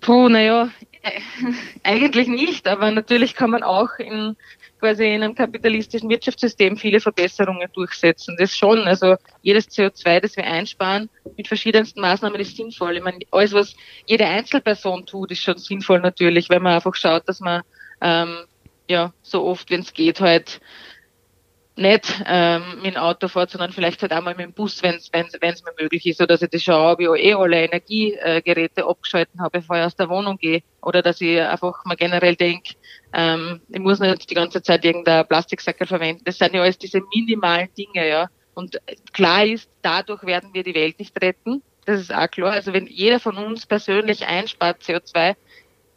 Puh, 0.00 0.28
naja, 0.28 0.70
eigentlich 1.82 2.28
nicht, 2.28 2.68
aber 2.68 2.90
natürlich 2.90 3.34
kann 3.34 3.50
man 3.50 3.62
auch 3.62 3.98
in 3.98 4.36
quasi 4.80 5.04
in 5.04 5.22
einem 5.22 5.34
kapitalistischen 5.34 6.08
Wirtschaftssystem 6.08 6.76
viele 6.76 7.00
Verbesserungen 7.00 7.68
durchsetzen. 7.72 8.34
Das 8.38 8.56
schon. 8.56 8.80
Also 8.80 9.16
jedes 9.42 9.68
CO2, 9.68 10.20
das 10.20 10.36
wir 10.36 10.44
einsparen 10.44 11.10
mit 11.36 11.48
verschiedensten 11.48 12.00
Maßnahmen 12.00 12.40
ist 12.40 12.56
sinnvoll. 12.56 12.96
Ich 12.96 13.02
meine, 13.02 13.18
alles, 13.30 13.52
was 13.52 13.76
jede 14.06 14.26
Einzelperson 14.26 15.06
tut, 15.06 15.30
ist 15.30 15.42
schon 15.42 15.58
sinnvoll 15.58 16.00
natürlich, 16.00 16.48
wenn 16.48 16.62
man 16.62 16.74
einfach 16.74 16.94
schaut, 16.94 17.28
dass 17.28 17.40
man 17.40 17.62
ähm, 18.00 18.38
ja 18.88 19.12
so 19.22 19.44
oft, 19.44 19.70
wenn 19.70 19.80
es 19.80 19.92
geht, 19.92 20.20
halt 20.20 20.60
nicht 21.76 22.22
ähm, 22.26 22.62
mit 22.82 22.94
dem 22.94 22.96
Auto 22.96 23.28
fahrt, 23.28 23.50
sondern 23.50 23.72
vielleicht 23.72 24.02
halt 24.02 24.12
einmal 24.12 24.34
mit 24.34 24.46
dem 24.46 24.52
Bus, 24.52 24.82
wenn 24.82 24.96
es 24.96 25.10
mir 25.12 25.72
möglich 25.80 26.06
ist, 26.06 26.20
oder 26.20 26.28
dass 26.28 26.42
ich 26.42 26.50
das 26.50 26.62
schaue, 26.62 26.92
ob 26.92 27.00
ich 27.00 27.08
eh 27.08 27.34
alle 27.34 27.64
Energiegeräte 27.64 28.84
abgeschalten 28.84 29.40
habe, 29.40 29.60
bevor 29.60 29.76
ich 29.76 29.84
aus 29.84 29.96
der 29.96 30.08
Wohnung 30.08 30.36
gehe, 30.36 30.62
oder 30.82 31.02
dass 31.02 31.20
ich 31.20 31.40
einfach 31.40 31.84
mal 31.84 31.96
generell 31.96 32.36
denke, 32.36 32.74
ähm, 33.12 33.60
ich 33.68 33.80
muss 33.80 34.00
nicht 34.00 34.30
die 34.30 34.34
ganze 34.34 34.62
Zeit 34.62 34.84
irgendein 34.84 35.26
Plastiksackel 35.26 35.86
verwenden. 35.86 36.22
Das 36.24 36.38
sind 36.38 36.54
ja 36.54 36.62
alles 36.62 36.78
diese 36.78 37.00
minimalen 37.14 37.68
Dinge, 37.76 38.08
ja. 38.08 38.28
Und 38.54 38.78
klar 39.12 39.44
ist, 39.44 39.70
dadurch 39.82 40.24
werden 40.24 40.50
wir 40.52 40.62
die 40.62 40.74
Welt 40.74 40.98
nicht 40.98 41.20
retten. 41.22 41.62
Das 41.86 42.00
ist 42.00 42.14
auch 42.14 42.30
klar. 42.30 42.52
Also 42.52 42.72
wenn 42.72 42.86
jeder 42.86 43.20
von 43.20 43.36
uns 43.36 43.66
persönlich 43.66 44.26
einspart 44.26 44.82
CO2, 44.82 45.34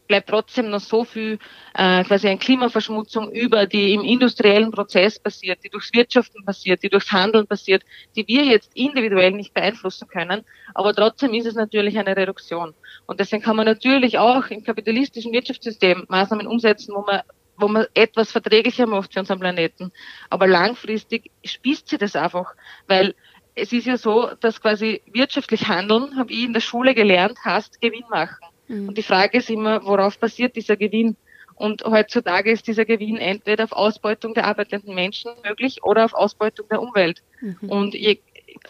bleibt 0.08 0.30
trotzdem 0.30 0.70
noch 0.70 0.80
so 0.80 1.04
viel 1.04 1.40
äh, 1.74 2.04
quasi 2.04 2.28
eine 2.28 2.38
Klimaverschmutzung 2.38 3.32
über, 3.32 3.66
die 3.66 3.94
im 3.94 4.02
industriellen 4.02 4.72
Prozess 4.72 5.20
passiert, 5.20 5.64
die 5.64 5.70
durchs 5.70 5.94
Wirtschaften 5.94 6.44
passiert, 6.46 6.84
die 6.84 6.90
durchs 6.90 7.12
Handeln 7.12 7.48
passiert, 7.48 7.84
die 8.16 8.28
wir 8.28 8.44
jetzt 8.44 8.72
individuell 8.76 9.32
nicht 9.32 9.54
beeinflussen 9.54 10.08
können. 10.08 10.44
Aber 10.74 10.94
trotzdem 10.94 11.34
ist 11.34 11.46
es 11.46 11.56
natürlich 11.56 11.98
eine 11.98 12.16
Reduktion. 12.16 12.74
Und 13.06 13.20
deswegen 13.20 13.44
kann 13.44 13.56
man 13.56 13.66
natürlich 13.66 14.18
auch 14.18 14.48
im 14.48 14.64
kapitalistischen 14.64 15.32
Wirtschaftssystem 15.32 16.06
Maßnahmen 16.08 16.48
umsetzen, 16.48 16.94
wo 16.96 17.02
man 17.02 17.22
wo 17.56 17.68
man 17.68 17.86
etwas 17.94 18.32
verträglicher 18.32 18.88
macht 18.88 19.14
für 19.14 19.20
unseren 19.20 19.40
Planeten. 19.40 19.92
Aber 20.32 20.48
langfristig 20.48 21.30
spießt 21.46 21.88
sie 21.88 22.00
das 22.00 22.16
einfach, 22.16 22.56
weil 22.88 23.14
es 23.56 23.72
ist 23.72 23.86
ja 23.86 23.98
so, 23.98 24.32
dass 24.40 24.62
quasi 24.62 25.02
wirtschaftlich 25.06 25.68
handeln, 25.68 26.18
habe 26.18 26.34
ich 26.34 26.44
in 26.44 26.54
der 26.54 26.62
Schule 26.62 26.96
gelernt, 26.96 27.38
heißt 27.46 27.80
Gewinn 27.82 28.06
machen. 28.10 28.53
Mhm. 28.68 28.90
Und 28.90 28.98
die 28.98 29.04
Frage 29.04 29.38
ist 29.38 29.50
immer, 29.50 29.84
worauf 29.86 30.18
basiert 30.18 30.56
dieser 30.56 30.78
Gewinn? 30.78 31.16
Und 31.56 31.84
heutzutage 31.84 32.52
ist 32.52 32.68
dieser 32.68 32.86
Gewinn 32.86 33.18
entweder 33.18 33.66
auf 33.66 33.74
Ausbeutung 33.74 34.34
der 34.34 34.46
arbeitenden 34.46 34.96
Menschen 34.96 35.32
möglich 35.46 35.84
oder 35.84 36.06
auf 36.06 36.14
Ausbeutung 36.14 36.68
der 36.70 36.82
Umwelt. 36.82 37.22
Mhm. 37.42 37.70
Und 37.70 37.94
je, 37.94 38.20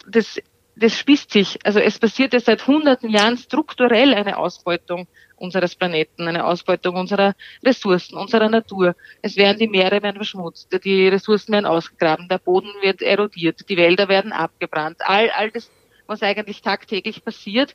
das, 0.06 0.38
das 0.76 0.98
spießt 0.98 1.30
sich. 1.30 1.58
Also 1.64 1.78
es 1.78 1.98
passiert 1.98 2.34
ja 2.34 2.40
seit 2.40 2.66
hunderten 2.66 3.10
Jahren 3.10 3.36
strukturell 3.38 4.12
eine 4.12 4.36
Ausbeutung 4.36 5.06
unseres 5.36 5.74
Planeten, 5.74 6.28
eine 6.28 6.44
Ausbeutung 6.44 6.96
unserer 6.96 7.34
Ressourcen, 7.64 8.16
unserer 8.16 8.48
Natur. 8.48 8.94
Es 9.22 9.36
werden 9.36 9.58
die 9.58 9.68
Meere 9.68 10.02
werden 10.02 10.16
verschmutzt, 10.16 10.68
die 10.84 11.08
Ressourcen 11.08 11.52
werden 11.52 11.66
ausgegraben, 11.66 12.28
der 12.28 12.38
Boden 12.38 12.70
wird 12.82 13.02
erodiert, 13.02 13.68
die 13.68 13.76
Wälder 13.76 14.08
werden 14.08 14.32
abgebrannt. 14.32 14.98
All, 15.00 15.30
all 15.30 15.50
das, 15.50 15.70
was 16.06 16.22
eigentlich 16.22 16.62
tagtäglich 16.62 17.24
passiert, 17.24 17.74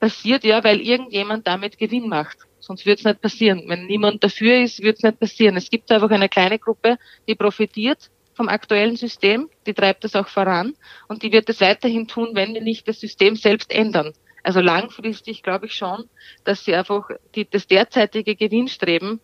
passiert 0.00 0.44
ja, 0.44 0.64
weil 0.64 0.80
irgendjemand 0.80 1.46
damit 1.46 1.78
Gewinn 1.78 2.08
macht. 2.08 2.38
Sonst 2.58 2.86
wird 2.86 2.98
es 2.98 3.04
nicht 3.04 3.20
passieren. 3.20 3.64
Wenn 3.68 3.86
niemand 3.86 4.24
dafür 4.24 4.60
ist, 4.60 4.82
wird 4.82 4.96
es 4.96 5.02
nicht 5.02 5.20
passieren. 5.20 5.56
Es 5.56 5.70
gibt 5.70 5.90
einfach 5.92 6.10
eine 6.10 6.28
kleine 6.28 6.58
Gruppe, 6.58 6.98
die 7.28 7.34
profitiert 7.34 8.10
vom 8.34 8.48
aktuellen 8.48 8.96
System, 8.96 9.50
die 9.66 9.74
treibt 9.74 10.02
das 10.02 10.16
auch 10.16 10.28
voran 10.28 10.74
und 11.08 11.22
die 11.22 11.30
wird 11.30 11.48
es 11.50 11.60
weiterhin 11.60 12.08
tun, 12.08 12.30
wenn 12.32 12.54
wir 12.54 12.62
nicht 12.62 12.88
das 12.88 12.98
System 12.98 13.36
selbst 13.36 13.70
ändern. 13.70 14.14
Also 14.42 14.60
langfristig 14.60 15.42
glaube 15.42 15.66
ich 15.66 15.74
schon, 15.74 16.08
dass 16.44 16.64
sie 16.64 16.74
einfach 16.74 17.10
die, 17.34 17.48
das 17.48 17.66
derzeitige 17.66 18.36
Gewinnstreben 18.36 19.20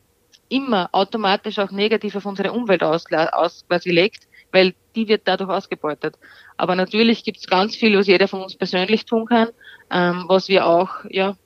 immer 0.49 0.91
automatisch 0.93 1.59
auch 1.59 1.71
negativ 1.71 2.15
auf 2.17 2.27
unsere 2.27 2.53
Umwelt 2.53 2.83
aus, 2.83 3.05
aus 3.11 3.65
quasi 3.67 3.91
legt, 3.91 4.29
weil 4.53 4.75
die 4.95 5.09
wird 5.09 5.23
dadurch 5.25 5.51
ausgebeutet. 5.51 6.17
Aber 6.57 6.75
natürlich 6.75 7.25
gibt 7.25 7.39
es 7.39 7.47
ganz 7.47 7.77
viel, 7.77 7.97
was 7.99 8.07
jeder 8.07 8.29
von 8.29 8.43
uns 8.43 8.57
persönlich 8.57 9.05
tun 9.05 9.27
kann, 9.27 9.49
ähm, 9.91 10.25
was 10.29 10.49
wir 10.49 10.67
auch 10.67 10.91
ja 11.11 11.37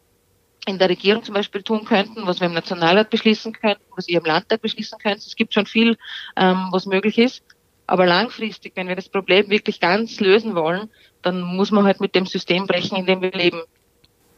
in 0.66 0.78
der 0.78 0.90
Regierung 0.90 1.23
zum 1.23 1.35
Beispiel 1.35 1.62
tun 1.62 1.85
könnten, 1.85 2.26
was 2.26 2.40
wir 2.40 2.47
im 2.47 2.54
Nationalrat 2.54 3.11
beschließen 3.11 3.52
könnten, 3.52 3.83
was 3.97 4.09
ihr 4.09 4.19
im 4.19 4.25
Landtag 4.25 4.61
beschließen 4.62 4.99
könnt. 4.99 5.19
Es 5.19 5.37
gibt 5.37 5.54
schon 5.54 5.66
viel, 5.66 5.97
ähm, 6.37 6.69
was 6.71 6.87
möglich 6.87 7.19
ist. 7.19 7.42
Aber 7.87 8.07
langfristig, 8.07 8.73
wenn 8.76 8.87
wir 8.87 8.95
das 8.95 9.09
Problem 9.09 9.50
wirklich 9.50 9.80
ganz 9.80 10.21
lösen 10.21 10.54
wollen, 10.54 10.90
dann 11.23 11.42
muss 11.42 11.71
man 11.71 11.85
halt 11.85 12.00
mit 12.00 12.14
dem 12.14 12.26
System 12.26 12.66
brechen, 12.66 12.97
in 12.97 13.07
dem 13.07 13.21
wir 13.21 13.33
leben. 13.33 13.62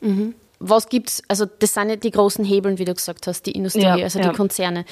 Mhm. 0.00 0.35
Was 0.59 0.88
gibt's, 0.88 1.23
also 1.28 1.45
das 1.45 1.75
sind 1.75 1.90
ja 1.90 1.97
die 1.97 2.12
großen 2.12 2.45
Hebeln, 2.45 2.78
wie 2.78 2.85
du 2.85 2.95
gesagt 2.95 3.26
hast, 3.26 3.47
die 3.47 3.52
Industrie, 3.52 3.83
ja, 3.83 3.95
also 3.95 4.21
ja. 4.21 4.31
die 4.31 4.37
Konzerne. 4.37 4.85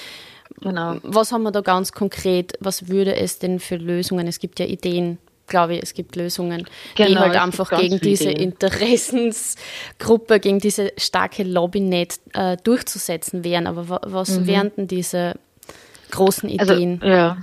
Genau. 0.60 0.96
Was 1.02 1.32
haben 1.32 1.42
wir 1.42 1.52
da 1.52 1.60
ganz 1.60 1.92
konkret, 1.92 2.52
was 2.60 2.88
würde 2.88 3.16
es 3.16 3.38
denn 3.38 3.60
für 3.60 3.76
Lösungen? 3.76 4.26
Es 4.26 4.38
gibt 4.38 4.58
ja 4.60 4.66
Ideen, 4.66 5.18
glaube 5.46 5.74
ich, 5.74 5.82
es 5.82 5.94
gibt 5.94 6.16
Lösungen, 6.16 6.66
genau, 6.94 7.08
die 7.08 7.18
halt 7.18 7.36
einfach 7.36 7.70
gegen 7.70 7.98
diese 8.00 8.30
Ideen. 8.30 8.50
Interessensgruppe, 8.50 10.40
gegen 10.40 10.58
diese 10.58 10.92
starke 10.96 11.42
Lobby 11.42 11.80
nicht 11.80 12.20
äh, 12.34 12.56
durchzusetzen 12.62 13.44
wären. 13.44 13.66
Aber 13.66 14.00
was 14.04 14.30
mhm. 14.30 14.46
wären 14.46 14.72
denn 14.76 14.86
diese 14.86 15.34
großen 16.10 16.50
also, 16.58 16.74
Ideen? 16.74 17.00
Also, 17.02 17.14
ja, 17.14 17.38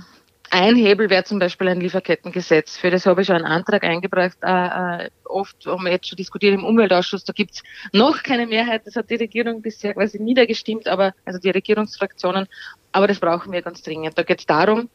ein 0.50 0.76
Hebel 0.76 1.10
wäre 1.10 1.24
zum 1.24 1.38
Beispiel 1.38 1.68
ein 1.68 1.80
Lieferkettengesetz. 1.80 2.76
Für 2.76 2.90
das 2.90 3.06
habe 3.06 3.22
ich 3.22 3.26
schon 3.26 3.36
einen 3.36 3.44
Antrag 3.44 3.84
eingebracht. 3.84 4.38
Äh, 4.42 5.04
äh, 5.04 5.10
oft 5.24 5.66
haben 5.66 5.84
wir 5.84 5.92
jetzt 5.92 6.08
schon 6.08 6.16
diskutiert 6.16 6.54
im 6.54 6.64
Umweltausschuss. 6.64 7.24
Da 7.24 7.32
gibt's 7.32 7.62
noch 7.92 8.22
keine 8.22 8.46
Mehrheit. 8.46 8.82
Das 8.86 8.96
hat 8.96 9.10
die 9.10 9.16
Regierung 9.16 9.62
bisher 9.62 9.94
quasi 9.94 10.20
niedergestimmt, 10.20 10.88
aber 10.88 11.14
also 11.24 11.38
die 11.38 11.50
Regierungsfraktionen. 11.50 12.46
Aber 12.92 13.06
das 13.06 13.20
brauchen 13.20 13.52
wir 13.52 13.62
ganz 13.62 13.82
dringend. 13.82 14.16
Da 14.16 14.22
geht 14.22 14.40
es 14.40 14.46
darum, 14.46 14.88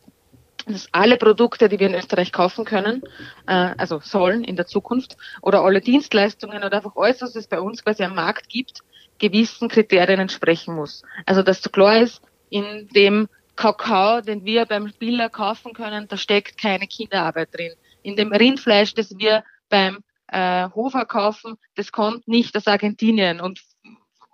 dass 0.65 0.88
alle 0.91 1.17
Produkte, 1.17 1.69
die 1.69 1.79
wir 1.79 1.88
in 1.88 1.95
Österreich 1.95 2.31
kaufen 2.31 2.65
können, 2.65 3.03
äh, 3.48 3.74
also 3.77 4.00
sollen 4.00 4.43
in 4.43 4.55
der 4.55 4.65
Zukunft, 4.65 5.17
oder 5.41 5.62
alle 5.62 5.81
Dienstleistungen 5.81 6.63
oder 6.63 6.77
einfach 6.77 6.95
alles, 6.95 7.22
was 7.22 7.36
es 7.36 7.48
bei 7.48 7.60
uns 7.60 7.83
quasi 7.83 8.03
am 8.03 8.15
Markt 8.15 8.50
gibt, 8.50 8.79
gewissen 9.19 9.69
Kriterien 9.69 10.19
entsprechen 10.19 10.75
muss. 10.75 11.03
Also 11.25 11.43
dass 11.43 11.62
klar 11.72 12.00
ist, 12.00 12.22
in 12.50 12.88
dem 12.89 13.27
Kakao, 13.55 14.22
den 14.22 14.45
wir 14.45 14.65
beim 14.65 14.88
Spieler 14.89 15.29
kaufen 15.29 15.74
können, 15.74 16.07
da 16.07 16.17
steckt 16.17 16.60
keine 16.60 16.88
Kinderarbeit 16.88 17.53
drin. 17.55 17.74
In 18.01 18.15
dem 18.15 18.31
Rindfleisch, 18.31 18.93
das 18.93 19.17
wir 19.17 19.43
beim 19.69 20.00
äh, 20.27 20.69
Hofer 20.75 21.05
kaufen, 21.05 21.55
das 21.75 21.91
kommt 21.91 22.27
nicht 22.27 22.57
aus 22.57 22.67
Argentinien 22.67 23.39
und 23.39 23.62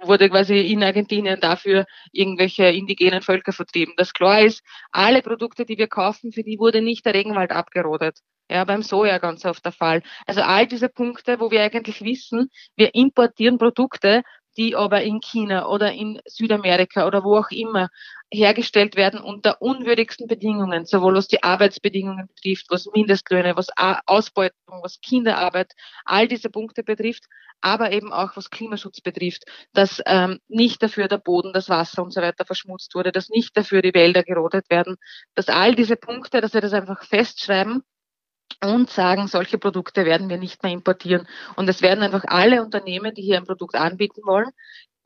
wurde 0.02 0.30
quasi 0.30 0.62
in 0.72 0.84
Argentinien 0.84 1.40
dafür 1.40 1.86
irgendwelche 2.12 2.66
indigenen 2.70 3.22
Völker 3.22 3.52
vertrieben. 3.52 3.94
Das 3.98 4.14
klar 4.14 4.42
ist, 4.42 4.64
alle 4.92 5.22
Produkte, 5.22 5.66
die 5.66 5.78
wir 5.78 5.88
kaufen, 5.88 6.32
für 6.32 6.44
die 6.44 6.58
wurde 6.58 6.82
nicht 6.82 7.06
der 7.06 7.14
Regenwald 7.14 7.52
abgerodet. 7.52 8.20
Ja, 8.50 8.64
beim 8.64 8.82
Soja 8.82 9.20
ganz 9.20 9.46
oft 9.46 9.64
der 9.64 9.72
Fall. 9.72 10.02
Also 10.26 10.42
all 10.42 10.66
diese 10.66 10.90
Punkte, 10.90 11.40
wo 11.40 11.52
wir 11.52 11.62
eigentlich 11.62 12.02
wissen, 12.02 12.50
wir 12.76 12.96
importieren 12.96 13.60
Produkte, 13.60 14.24
die 14.60 14.76
aber 14.76 15.02
in 15.04 15.22
China 15.22 15.70
oder 15.70 15.94
in 15.94 16.22
Südamerika 16.26 17.08
oder 17.08 17.24
wo 17.24 17.38
auch 17.38 17.50
immer 17.50 17.90
hergestellt 18.30 18.98
werden 18.98 19.22
unter 19.22 19.62
unwürdigsten 19.62 20.28
Bedingungen, 20.28 20.86
sowohl 20.86 21.16
was 21.16 21.30
die 21.30 21.42
Arbeitsbedingungen 21.42 22.28
betrifft, 22.28 22.66
was 22.70 22.90
Mindestlöhne, 22.94 23.56
was 23.56 23.70
Ausbeutung, 24.06 24.82
was 24.84 25.00
Kinderarbeit, 25.00 25.72
all 26.04 26.28
diese 26.28 26.50
Punkte 26.50 26.84
betrifft, 26.84 27.24
aber 27.62 27.94
eben 27.94 28.12
auch 28.12 28.36
was 28.36 28.50
Klimaschutz 28.50 29.00
betrifft, 29.00 29.46
dass 29.72 30.02
ähm, 30.06 30.40
nicht 30.50 30.84
dafür 30.84 31.08
der 31.08 31.20
Boden, 31.20 31.54
das 31.54 31.70
Wasser 31.70 32.04
und 32.04 32.12
so 32.14 32.22
weiter 32.22 32.46
verschmutzt 32.46 32.94
wurde, 32.96 33.14
dass 33.14 33.30
nicht 33.30 33.56
dafür 33.56 33.82
die 33.82 33.94
Wälder 33.94 34.24
gerodet 34.24 34.70
werden, 34.70 34.98
dass 35.36 35.48
all 35.48 35.74
diese 35.74 35.96
Punkte, 35.96 36.42
dass 36.42 36.54
wir 36.54 36.62
das 36.62 36.74
einfach 36.74 37.02
festschreiben 37.06 37.84
und 38.64 38.90
sagen, 38.90 39.28
solche 39.28 39.58
Produkte 39.58 40.06
werden 40.06 40.30
wir 40.30 40.38
nicht 40.38 40.64
mehr 40.64 40.72
importieren. 40.72 41.28
Und 41.56 41.70
es 41.70 41.82
werden 41.82 42.04
einfach 42.04 42.24
alle 42.28 42.64
Unternehmen, 42.64 43.14
die 43.14 43.22
hier 43.22 43.38
ein 43.38 43.46
Produkt 43.46 43.76
anbieten 43.76 44.22
wollen, 44.26 44.50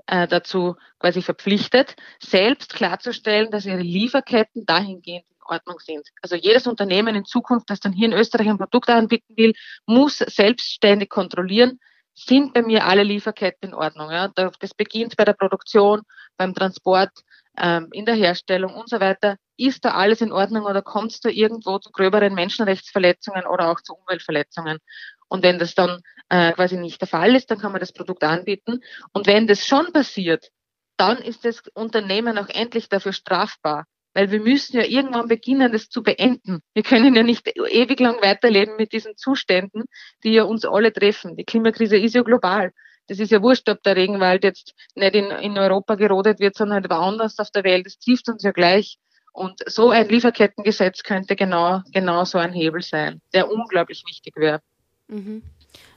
äh, 0.08 0.28
dazu 0.28 0.76
quasi 1.00 1.22
verpflichtet, 1.22 1.96
selbst 2.20 2.74
klarzustellen, 2.74 3.52
dass 3.52 3.66
ihre 3.66 3.82
Lieferketten 3.82 4.66
dahingehend 4.66 5.26
in 5.30 5.44
Ordnung 5.46 5.80
sind. 5.80 6.08
Also 6.22 6.36
jedes 6.36 6.68
Unternehmen 6.68 7.16
in 7.16 7.26
Zukunft, 7.26 7.70
das 7.70 7.80
dann 7.80 7.94
hier 7.94 8.08
in 8.08 8.14
Österreich 8.14 8.50
ein 8.50 8.58
Produkt 8.58 8.90
anbieten 8.90 9.34
will, 9.38 9.54
muss 9.86 10.18
selbstständig 10.18 11.10
kontrollieren, 11.10 11.80
sind 12.16 12.54
bei 12.54 12.62
mir 12.62 12.86
alle 12.86 13.04
Lieferketten 13.04 13.70
in 13.70 13.76
Ordnung. 13.76 14.12
Ja? 14.12 14.28
Das 14.28 14.74
beginnt 14.74 15.16
bei 15.18 15.26
der 15.26 15.34
Produktion, 15.34 16.02
beim 16.38 16.54
Transport, 16.54 17.12
ähm, 17.58 17.90
in 17.92 18.06
der 18.06 18.16
Herstellung 18.16 18.74
und 18.74 18.90
so 18.90 19.00
weiter. 19.00 19.38
Ist 19.58 19.86
da 19.86 19.92
alles 19.92 20.22
in 20.22 20.32
Ordnung 20.32 20.66
oder 20.66 20.82
kommt 20.82 21.12
es 21.12 21.20
da 21.20 21.30
irgendwo 21.30 21.80
zu 21.80 21.92
gröberen 21.92 22.34
Menschenrechtsverletzungen 22.34 23.46
oder 23.46 23.70
auch 23.70 23.82
zu 23.82 23.94
Umweltverletzungen? 23.94 24.80
Und 25.28 25.44
wenn 25.44 25.60
das 25.60 25.76
dann 25.76 26.02
äh, 26.30 26.54
quasi 26.54 26.78
nicht 26.78 27.02
der 27.02 27.08
Fall 27.08 27.36
ist, 27.36 27.50
dann 27.52 27.60
kann 27.60 27.72
man 27.72 27.82
das 27.82 27.94
Produkt 27.94 28.24
anbieten. 28.24 28.82
Und 29.14 29.28
wenn 29.28 29.48
das 29.48 29.66
schon 29.66 29.92
passiert, 29.92 30.50
dann 30.98 31.18
ist 31.18 31.46
das 31.46 31.64
Unternehmen 31.74 32.38
auch 32.38 32.50
endlich 32.50 32.90
dafür 32.90 33.14
strafbar. 33.14 33.86
Weil 34.16 34.30
wir 34.30 34.40
müssen 34.40 34.78
ja 34.78 34.84
irgendwann 34.84 35.28
beginnen, 35.28 35.72
das 35.72 35.90
zu 35.90 36.04
beenden. 36.04 36.62
Wir 36.76 36.84
können 36.84 37.16
ja 37.16 37.24
nicht 37.24 37.48
ewig 37.56 38.00
lang 38.00 38.22
weiterleben 38.22 38.76
mit 38.76 38.94
diesen 38.94 39.18
Zuständen, 39.18 39.86
die 40.24 40.34
ja 40.34 40.44
uns 40.44 40.66
alle 40.66 40.94
treffen. 40.94 41.36
Die 41.36 41.46
Klimakrise 41.46 41.98
ist 41.98 42.14
ja 42.14 42.22
global. 42.22 42.72
Das 43.08 43.20
ist 43.20 43.32
ja 43.32 43.42
wurscht, 43.42 43.68
ob 43.70 43.84
der 43.84 43.96
Regenwald 43.96 44.44
jetzt 44.44 44.74
nicht 44.96 45.16
in, 45.16 45.26
in 45.26 45.58
Europa 45.58 45.96
gerodet 45.96 46.40
wird, 46.40 46.56
sondern 46.56 46.82
halt 46.82 46.90
woanders 46.90 47.38
auf 47.40 47.52
der 47.52 47.64
Welt. 47.64 47.86
Das 47.86 48.00
trifft 48.00 48.30
uns 48.30 48.44
ja 48.44 48.52
gleich. 48.52 48.98
Und 49.34 49.62
so 49.66 49.90
ein 49.90 50.08
Lieferkettengesetz 50.08 51.04
könnte 51.04 51.36
genau, 51.36 51.82
genau 51.92 52.24
so 52.24 52.38
ein 52.38 52.54
Hebel 52.54 52.82
sein, 52.82 53.20
der 53.34 53.52
unglaublich 53.52 54.04
wichtig 54.08 54.36
wäre. 54.38 54.62
Mhm. 55.08 55.42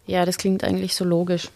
Ja, 0.07 0.25
das 0.25 0.39
klingt 0.39 0.65
eigentlich 0.65 0.95
so 0.95 1.05
logisch. 1.05 1.49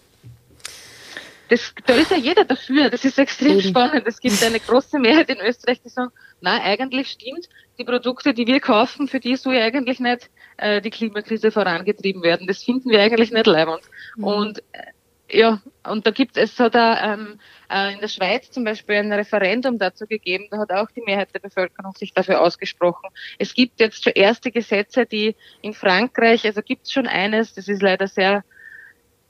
Das, 1.49 1.75
da 1.85 1.95
ist 1.95 2.13
ja 2.13 2.17
jeder 2.17 2.45
dafür. 2.45 2.91
Das 2.91 3.05
ist 3.05 3.19
extrem 3.19 3.59
Eben. 3.59 3.63
spannend. 3.63 4.07
Es 4.07 4.21
gibt 4.21 4.41
eine 4.45 4.61
große 4.61 5.01
Mehrheit 5.01 5.31
in 5.31 5.41
Österreich, 5.41 5.81
die 5.83 5.89
sagen, 5.89 6.13
na, 6.41 6.63
eigentlich 6.63 7.09
stimmt, 7.09 7.49
die 7.79 7.85
Produkte, 7.85 8.35
die 8.35 8.47
wir 8.47 8.61
kaufen, 8.61 9.09
für 9.09 9.19
die 9.19 9.35
soll 9.35 9.55
ja 9.55 9.65
eigentlich 9.65 9.99
nicht 9.99 10.31
äh, 10.59 10.81
die 10.81 10.91
Klimakrise 10.91 11.51
vorangetrieben 11.51 12.23
werden. 12.23 12.47
Das 12.47 12.63
finden 12.63 12.91
wir 12.91 13.01
eigentlich 13.01 13.33
nicht 13.33 13.47
leibend. 13.47 13.81
Mhm. 14.17 14.25
Und 14.25 14.59
äh, 14.73 14.93
ja, 15.33 15.61
und 15.87 16.07
da 16.07 16.11
gibt 16.11 16.37
es, 16.37 16.59
hat 16.59 16.75
da 16.75 17.15
ähm, 17.15 17.39
äh, 17.71 17.95
in 17.95 18.01
der 18.01 18.09
Schweiz 18.09 18.51
zum 18.51 18.65
Beispiel 18.65 18.97
ein 18.97 19.13
Referendum 19.13 19.79
dazu 19.79 20.07
gegeben, 20.07 20.49
da 20.51 20.59
hat 20.59 20.73
auch 20.73 20.91
die 20.91 21.03
Mehrheit 21.03 21.35
der 21.35 21.41
Bevölkerung 21.41 21.93
sich 21.93 22.13
dafür 22.13 22.41
ausgesprochen. 22.41 23.11
Es 23.39 23.55
gibt 23.55 23.81
jetzt 23.81 24.05
schon 24.05 24.13
erste 24.15 24.51
Gesetze, 24.51 25.07
die 25.07 25.37
in 25.63 25.75
Frankreich, 25.75 26.45
also 26.45 26.63
gibt 26.63 26.87
es 26.87 26.93
schon 26.93 27.07
eines, 27.07 27.55
das 27.55 27.69
ist 27.69 27.83
leider 27.83 28.09
sehr 28.09 28.45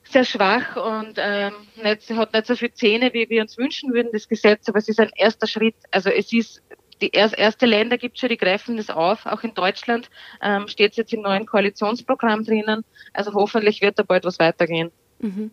sehr 0.05 0.25
schwach 0.25 0.77
und 0.77 1.15
ähm, 1.19 1.53
nicht, 1.83 2.11
hat 2.11 2.33
nicht 2.33 2.47
so 2.47 2.57
viele 2.57 2.73
Zähne, 2.73 3.13
wie 3.13 3.29
wir 3.31 3.43
uns 3.43 3.57
wünschen 3.57 3.93
würden, 3.93 4.11
das 4.13 4.29
Gesetz, 4.29 4.69
aber 4.69 4.79
es 4.79 4.89
ist 4.89 4.99
ein 4.99 5.11
erster 5.15 5.47
Schritt. 5.47 5.77
Also 5.93 6.11
es 6.11 6.33
ist 6.33 6.63
die 7.01 7.11
erste 7.11 7.67
Länder 7.67 7.97
gibt 7.97 8.19
schon, 8.19 8.29
die 8.29 8.37
greifen 8.37 8.77
das 8.77 8.91
auf. 8.91 9.25
Auch 9.27 9.43
in 9.43 9.55
Deutschland 9.55 10.11
ähm, 10.43 10.69
steht 10.69 10.93
es 10.93 10.97
jetzt 10.99 11.13
im 11.15 11.23
neuen 11.23 11.47
Koalitionsprogramm 11.47 12.45
drinnen. 12.45 12.85
Also 13.13 13.33
hoffentlich 13.33 13.81
wird 13.81 13.99
da 13.99 14.03
bald 14.03 14.25
was 14.25 14.39
weitergehen. 14.39 14.91
Mhm. 15.19 15.51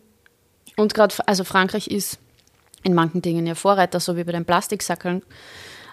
Und 0.78 0.94
gerade, 0.94 1.14
also 1.26 1.42
Frankreich 1.42 1.88
ist 1.88 2.18
in 2.84 2.94
manchen 2.94 3.20
Dingen 3.20 3.46
ja 3.46 3.56
Vorreiter, 3.56 3.98
so 3.98 4.16
wie 4.16 4.22
bei 4.22 4.30
den 4.30 4.44
Plastiksackeln. 4.44 5.22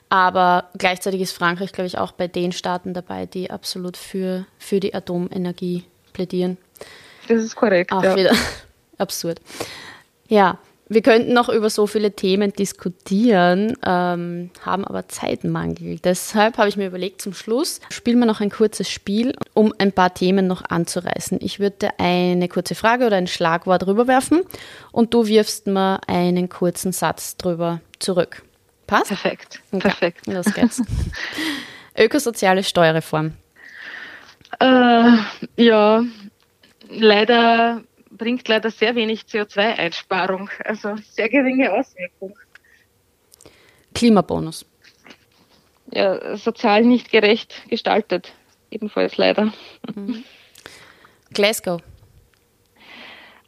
Aber 0.10 0.70
gleichzeitig 0.78 1.22
ist 1.22 1.32
Frankreich, 1.32 1.72
glaube 1.72 1.88
ich, 1.88 1.98
auch 1.98 2.12
bei 2.12 2.28
den 2.28 2.52
Staaten 2.52 2.94
dabei, 2.94 3.26
die 3.26 3.50
absolut 3.50 3.98
für, 3.98 4.46
für 4.60 4.80
die 4.80 4.94
Atomenergie 4.94 5.86
plädieren. 6.14 6.58
Das 7.28 7.42
ist 7.42 7.56
korrekt. 7.56 7.92
Auch 7.92 8.04
ja. 8.04 8.16
wieder 8.16 8.36
absurd. 9.00 9.42
Ja, 10.28 10.60
wir 10.88 11.02
könnten 11.02 11.34
noch 11.34 11.50
über 11.50 11.70
so 11.70 11.88
viele 11.88 12.12
Themen 12.12 12.54
diskutieren, 12.54 13.74
ähm, 13.84 14.52
haben 14.64 14.86
aber 14.86 15.08
Zeitmangel. 15.08 16.00
Deshalb 16.00 16.58
habe 16.58 16.70
ich 16.70 16.78
mir 16.78 16.88
überlegt, 16.88 17.22
zum 17.22 17.34
Schluss 17.34 17.82
spielen 17.90 18.20
wir 18.20 18.28
noch 18.28 18.40
ein 18.40 18.52
kurzes 18.52 18.90
Spiel, 18.90 19.34
um 19.54 19.74
ein 19.80 19.92
paar 19.92 20.14
Themen 20.14 20.46
noch 20.46 20.64
anzureißen. 20.70 21.40
Ich 21.42 21.60
würde 21.60 21.90
eine 21.98 22.48
kurze 22.48 22.76
Frage 22.76 23.08
oder 23.08 23.18
ein 23.18 23.28
Schlagwort 23.28 23.88
rüberwerfen 23.88 24.44
und 24.92 25.14
du 25.14 25.26
wirfst 25.26 25.66
mir 25.66 26.02
einen 26.08 26.50
kurzen 26.50 26.92
Satz 26.92 27.36
drüber 27.38 27.82
zurück. 27.98 28.44
Passt? 28.86 29.08
Perfekt. 29.08 29.62
Okay. 29.72 29.82
Perfekt. 29.82 30.28
Los 30.28 30.54
geht's. 30.54 30.84
Ökosoziale 31.98 32.64
Steuerreform. 32.64 33.34
Äh, 34.60 35.18
ja, 35.58 36.04
leider 36.90 37.82
bringt 38.18 38.48
leider 38.48 38.72
sehr 38.72 38.96
wenig 38.96 39.22
CO2-Einsparung, 39.22 40.50
also 40.64 40.96
sehr 41.10 41.30
geringe 41.30 41.72
Auswirkung. 41.74 42.38
Klimabonus. 43.94 44.66
Ja, 45.92 46.36
sozial 46.36 46.84
nicht 46.84 47.12
gerecht 47.12 47.64
gestaltet, 47.70 48.34
ebenfalls 48.72 49.18
leider. 49.18 49.54
Mhm. 49.94 50.24
Glasgow. 51.34 51.82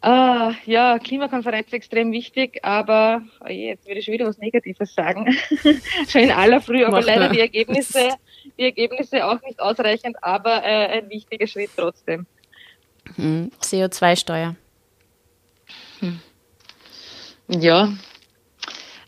Ah, 0.02 0.54
ja, 0.66 1.00
Klimakonferenz 1.00 1.74
extrem 1.74 2.12
wichtig, 2.12 2.64
aber 2.64 3.24
oh 3.44 3.48
je, 3.50 3.70
jetzt 3.70 3.88
würde 3.88 4.00
ich 4.00 4.06
schon 4.06 4.14
wieder 4.14 4.28
was 4.28 4.38
Negatives 4.38 4.94
sagen. 4.94 5.36
schon 6.08 6.22
in 6.22 6.32
aller 6.32 6.62
Früh, 6.62 6.86
aber 6.86 7.00
Mach 7.00 7.06
leider 7.06 7.30
die 7.30 7.40
Ergebnisse, 7.40 8.12
die 8.58 8.64
Ergebnisse 8.64 9.26
auch 9.26 9.42
nicht 9.42 9.60
ausreichend, 9.60 10.16
aber 10.22 10.64
äh, 10.64 11.00
ein 11.00 11.10
wichtiger 11.10 11.48
Schritt 11.48 11.72
trotzdem. 11.76 12.28
Hm. 13.16 13.52
CO2-Steuer. 13.62 14.56
Hm. 16.00 16.20
Ja, 17.48 17.94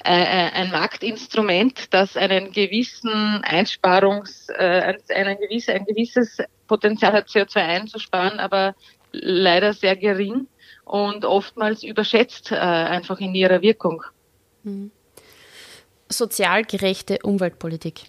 ein 0.02 0.72
Marktinstrument, 0.72 1.94
das 1.94 2.16
einen 2.16 2.52
gewissen 2.52 3.44
Einsparungs, 3.44 4.48
äh, 4.50 4.96
einen 5.14 5.38
gewissen, 5.38 5.72
ein 5.72 5.86
gewisses 5.86 6.38
Potenzial 6.68 7.14
hat, 7.14 7.28
CO2 7.28 7.58
einzusparen, 7.58 8.40
aber 8.40 8.76
leider 9.12 9.74
sehr 9.74 9.96
gering 9.96 10.48
und 10.86 11.26
oftmals 11.26 11.84
überschätzt 11.84 12.52
äh, 12.52 12.56
einfach 12.56 13.20
in 13.20 13.36
ihrer 13.36 13.62
Wirkung. 13.62 14.04
Mhm. 14.64 14.92
Sozial 16.08 16.64
gerechte 16.64 17.20
Umweltpolitik. 17.24 18.02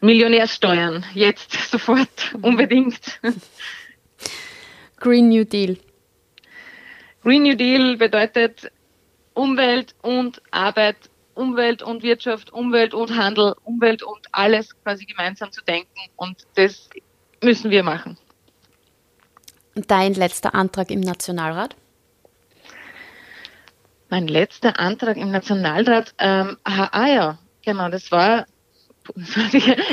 Millionärsteuern, 0.00 1.04
jetzt, 1.14 1.52
sofort, 1.70 2.08
mhm. 2.34 2.44
unbedingt. 2.44 3.20
Green 5.02 5.28
New 5.30 5.44
Deal. 5.44 5.76
Green 7.24 7.42
New 7.42 7.56
Deal 7.56 7.96
bedeutet 7.96 8.70
Umwelt 9.34 9.96
und 10.02 10.40
Arbeit, 10.52 10.96
Umwelt 11.34 11.82
und 11.82 12.04
Wirtschaft, 12.04 12.52
Umwelt 12.52 12.94
und 12.94 13.16
Handel, 13.16 13.56
Umwelt 13.64 14.04
und 14.04 14.20
alles 14.30 14.80
quasi 14.84 15.04
gemeinsam 15.04 15.50
zu 15.50 15.60
denken. 15.64 15.88
Und 16.14 16.46
das 16.54 16.88
müssen 17.42 17.72
wir 17.72 17.82
machen. 17.82 18.16
Dein 19.74 20.14
letzter 20.14 20.54
Antrag 20.54 20.88
im 20.92 21.00
Nationalrat? 21.00 21.74
Mein 24.08 24.28
letzter 24.28 24.78
Antrag 24.78 25.16
im 25.16 25.32
Nationalrat, 25.32 26.14
ähm, 26.18 26.58
ah, 26.62 27.06
ja, 27.08 27.38
genau, 27.64 27.88
das 27.88 28.12
war, 28.12 28.46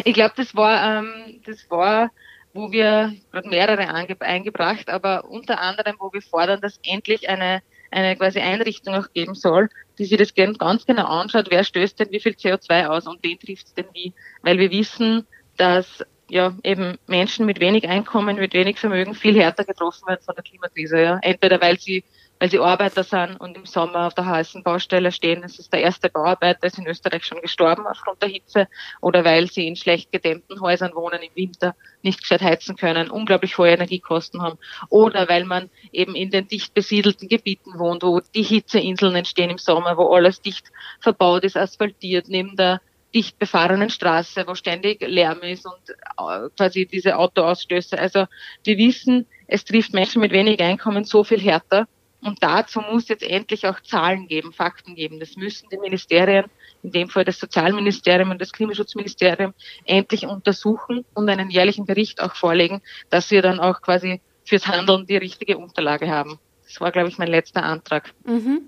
ich 0.03 0.13
glaube, 0.13 0.33
das 0.37 0.53
war, 0.53 0.99
ähm, 0.99 1.41
das 1.47 1.65
war, 1.71 2.11
wo 2.59 2.71
wir 2.71 3.15
gerade 3.31 3.49
mehrere 3.49 3.87
eingebracht, 4.21 4.89
aber 4.89 5.25
unter 5.25 5.59
anderem, 5.61 5.95
wo 5.99 6.11
wir 6.11 6.21
fordern, 6.21 6.61
dass 6.61 6.79
endlich 6.83 7.29
eine 7.29 7.61
eine 7.91 8.15
quasi 8.15 8.39
Einrichtung 8.39 8.93
auch 8.93 9.11
geben 9.13 9.35
soll, 9.35 9.69
die 9.97 10.05
sich 10.05 10.17
das 10.17 10.33
ganz 10.33 10.85
genau 10.85 11.05
anschaut, 11.05 11.47
wer 11.49 11.63
stößt 11.63 11.99
denn 11.99 12.11
wie 12.11 12.19
viel 12.19 12.33
CO2 12.33 12.87
aus 12.87 13.07
und 13.07 13.23
wen 13.23 13.39
trifft 13.39 13.67
es 13.67 13.73
denn 13.73 13.87
wie. 13.93 14.13
Weil 14.41 14.59
wir 14.59 14.71
wissen, 14.71 15.25
dass 15.57 16.05
ja 16.29 16.55
eben 16.63 16.97
Menschen 17.07 17.45
mit 17.45 17.59
wenig 17.59 17.87
Einkommen, 17.87 18.37
mit 18.37 18.53
wenig 18.53 18.77
Vermögen 18.79 19.15
viel 19.15 19.39
härter 19.39 19.65
getroffen 19.65 20.07
werden 20.07 20.21
von 20.23 20.35
der 20.35 20.43
Klimakrise. 20.43 21.01
Ja. 21.01 21.19
Entweder 21.21 21.59
weil 21.61 21.79
sie 21.79 22.03
weil 22.39 22.49
sie 22.49 22.59
Arbeiter 22.59 23.03
sind 23.03 23.35
und 23.39 23.57
im 23.57 23.65
Sommer 23.65 24.07
auf 24.07 24.13
der 24.13 24.25
heißen 24.25 24.63
Baustelle 24.63 25.11
stehen. 25.11 25.43
Es 25.43 25.59
ist 25.59 25.73
der 25.73 25.81
erste 25.81 26.09
Bauarbeiter, 26.09 26.67
ist 26.67 26.79
in 26.79 26.87
Österreich 26.87 27.25
schon 27.25 27.41
gestorben 27.41 27.85
aufgrund 27.85 28.21
der 28.21 28.29
Hitze 28.29 28.67
oder 29.01 29.25
weil 29.25 29.51
sie 29.51 29.67
in 29.67 29.75
schlecht 29.75 30.11
gedämmten 30.11 30.61
Häusern 30.61 30.95
wohnen 30.95 31.21
im 31.21 31.35
Winter, 31.35 31.75
nicht 32.01 32.21
gescheit 32.21 32.41
heizen 32.41 32.77
können, 32.77 33.11
unglaublich 33.11 33.57
hohe 33.57 33.69
Energiekosten 33.69 34.41
haben 34.41 34.57
oder 34.89 35.27
weil 35.27 35.43
man 35.43 35.69
eben 35.91 36.15
in 36.15 36.31
den 36.31 36.47
dicht 36.47 36.73
besiedelten 36.73 37.27
Gebieten 37.27 37.77
wohnt, 37.77 38.03
wo 38.03 38.21
die 38.33 38.43
Hitzeinseln 38.43 39.15
entstehen 39.15 39.49
im 39.49 39.57
Sommer, 39.57 39.97
wo 39.97 40.07
alles 40.13 40.41
dicht 40.41 40.71
verbaut 41.01 41.43
ist, 41.43 41.57
asphaltiert, 41.57 42.29
neben 42.29 42.55
der 42.55 42.81
dicht 43.13 43.39
befahrenen 43.39 43.89
Straße, 43.89 44.45
wo 44.47 44.55
ständig 44.55 45.01
Lärm 45.01 45.41
ist 45.41 45.65
und 45.65 45.89
äh, 45.89 46.49
quasi 46.55 46.85
diese 46.85 47.17
Autoausstöße. 47.17 47.97
Also 47.97 48.27
wir 48.63 48.77
wissen, 48.77 49.25
es 49.47 49.65
trifft 49.65 49.93
Menschen 49.93 50.21
mit 50.21 50.31
wenig 50.31 50.61
Einkommen 50.61 51.03
so 51.03 51.23
viel 51.23 51.41
härter 51.41 51.87
und 52.21 52.43
dazu 52.43 52.81
muss 52.81 53.07
jetzt 53.07 53.23
endlich 53.23 53.65
auch 53.67 53.79
Zahlen 53.81 54.27
geben, 54.27 54.51
Fakten 54.51 54.95
geben. 54.95 55.19
Das 55.19 55.35
müssen 55.35 55.69
die 55.69 55.77
Ministerien, 55.77 56.45
in 56.83 56.91
dem 56.91 57.09
Fall 57.09 57.23
das 57.23 57.39
Sozialministerium 57.39 58.31
und 58.31 58.41
das 58.41 58.51
Klimaschutzministerium, 58.51 59.53
endlich 59.85 60.25
untersuchen 60.25 61.05
und 61.13 61.29
einen 61.29 61.49
jährlichen 61.49 61.85
Bericht 61.85 62.21
auch 62.21 62.35
vorlegen, 62.35 62.81
dass 63.09 63.31
wir 63.31 63.41
dann 63.41 63.59
auch 63.59 63.81
quasi 63.81 64.21
fürs 64.43 64.67
Handeln 64.67 65.05
die 65.05 65.17
richtige 65.17 65.57
Unterlage 65.57 66.09
haben. 66.09 66.39
Das 66.65 66.81
war, 66.81 66.91
glaube 66.91 67.09
ich, 67.09 67.17
mein 67.17 67.29
letzter 67.29 67.63
Antrag. 67.63 68.13
Mhm. 68.25 68.61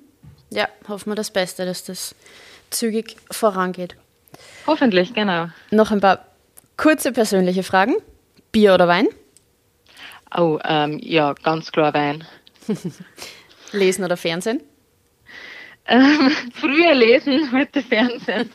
Ja, 0.50 0.68
hoffen 0.88 1.12
wir 1.12 1.16
das 1.16 1.32
Beste, 1.32 1.66
dass 1.66 1.84
das 1.84 2.16
zügig 2.70 3.18
vorangeht. 3.30 3.96
Hoffentlich, 4.66 5.14
genau. 5.14 5.48
Noch 5.72 5.92
ein 5.92 6.02
paar 6.02 6.26
kurze 6.78 7.12
persönliche 7.12 7.64
Fragen. 7.64 7.96
Bier 8.52 8.74
oder 8.74 8.88
Wein? 8.88 9.08
Oh, 10.36 10.60
ähm, 10.64 11.00
ja, 11.02 11.34
ganz 11.34 11.72
klar 11.72 11.94
Wein. 11.94 12.26
Lesen 13.72 14.04
oder 14.04 14.18
Fernsehen? 14.18 14.62
Ähm, 15.86 16.32
früher 16.54 16.94
lesen, 16.94 17.52
heute 17.52 17.82
Fernsehen. 17.82 18.50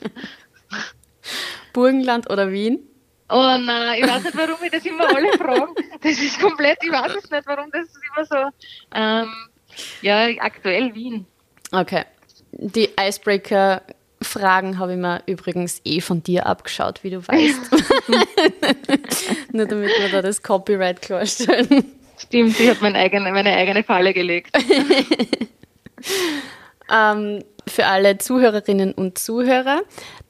Burgenland 1.73 2.31
oder 2.31 2.51
Wien? 2.51 2.81
Oh 3.29 3.57
nein, 3.59 4.03
ich 4.03 4.09
weiß 4.09 4.23
nicht, 4.25 4.37
warum 4.37 4.57
ich 4.63 4.71
das 4.71 4.87
immer 4.87 5.09
alle 5.09 5.33
fragen. 5.33 5.75
Das 6.01 6.13
ist 6.13 6.41
komplett, 6.41 6.79
ich 6.83 6.93
weiß 6.93 7.17
es 7.17 7.31
nicht, 7.31 7.47
warum 7.47 7.71
das 7.73 7.89
immer 7.89 8.25
so. 8.25 8.37
Ähm, 8.95 9.33
ja, 10.01 10.29
aktuell 10.39 10.95
Wien. 10.95 11.27
Okay. 11.73 12.05
Die 12.53 12.91
Icebreaker-Fragen 12.99 14.79
habe 14.79 14.93
ich 14.93 14.99
mir 14.99 15.23
übrigens 15.27 15.81
eh 15.85 16.01
von 16.01 16.23
dir 16.23 16.47
abgeschaut, 16.47 17.03
wie 17.03 17.11
du 17.11 17.27
weißt. 17.27 17.73
Nur 19.53 19.67
damit 19.67 19.91
wir 19.99 20.09
da 20.11 20.23
das 20.23 20.43
Copyright 20.43 21.03
klarstellen. 21.03 21.93
Stimmt, 22.19 22.59
ich 22.59 22.69
habe 22.69 22.81
meine 22.81 22.99
eigene, 22.99 23.31
meine 23.33 23.55
eigene 23.55 23.83
Falle 23.83 24.15
gelegt. 24.15 24.57
ähm, 26.93 27.43
für 27.69 27.87
alle 27.87 28.19
Zuhörerinnen 28.19 28.93
und 28.93 29.19
Zuhörer, 29.19 29.83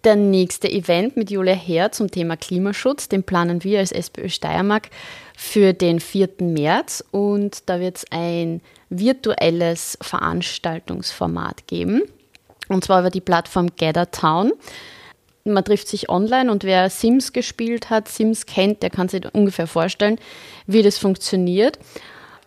der 0.05 0.17
nächste 0.17 0.71
Event 0.71 1.17
mit 1.17 1.31
Julia 1.31 1.55
Herr 1.55 1.93
zum 1.93 2.11
Thema 2.11 2.37
Klimaschutz, 2.37 3.09
den 3.09 3.23
planen 3.23 3.63
wir 3.63 3.81
als 3.81 3.93
SPÖ 3.93 4.29
Steiermark 4.29 4.89
für 5.37 5.75
den 5.75 6.01
4. 6.01 6.29
März 6.41 7.05
und 7.11 7.69
da 7.69 7.79
wird 7.79 7.99
es 7.99 8.07
ein 8.11 8.63
virtuelles 8.89 9.99
Veranstaltungsformat 10.01 11.67
geben 11.67 12.03
und 12.69 12.85
zwar 12.85 13.01
über 13.01 13.11
die 13.11 13.21
Plattform 13.21 13.69
Gather 13.77 14.11
Town 14.11 14.53
man 15.53 15.65
trifft 15.65 15.89
sich 15.89 16.09
online 16.09 16.51
und 16.51 16.65
wer 16.65 16.91
Sims 16.91 17.33
gespielt 17.33 17.91
hat, 17.91 18.09
Sims 18.09 18.47
kennt, 18.47 18.83
der 18.83 18.91
kann 18.91 19.09
sich 19.09 19.23
ungefähr 19.33 19.67
vorstellen, 19.67 20.19
wie 20.67 20.83
das 20.83 20.99
funktioniert. 20.99 21.79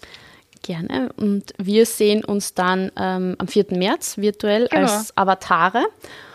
Gerne. 0.64 1.14
Und 1.16 1.54
wir 1.60 1.86
sehen 1.86 2.26
uns 2.26 2.56
dann 2.56 2.92
ähm, 2.98 3.36
am 3.38 3.48
4. 3.48 3.66
März 3.70 4.18
virtuell 4.18 4.68
genau. 4.68 4.92
als 4.92 5.16
Avatare. 5.16 5.86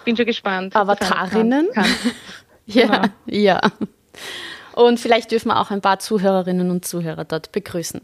Bin 0.05 0.17
schon 0.17 0.27
gespannt. 0.27 0.77
Avatarinnen. 0.77 1.67
Kann, 1.75 1.85
kann. 1.85 2.13
ja, 2.67 2.87
genau. 2.87 3.09
ja. 3.27 3.61
Und 4.77 5.01
vielleicht 5.01 5.33
dürfen 5.33 5.49
wir 5.49 5.59
auch 5.59 5.73
ein 5.73 5.81
paar 5.81 5.99
Zuhörerinnen 5.99 6.71
und 6.71 6.85
Zuhörer 6.85 7.25
dort 7.25 7.51
begrüßen. 7.51 8.03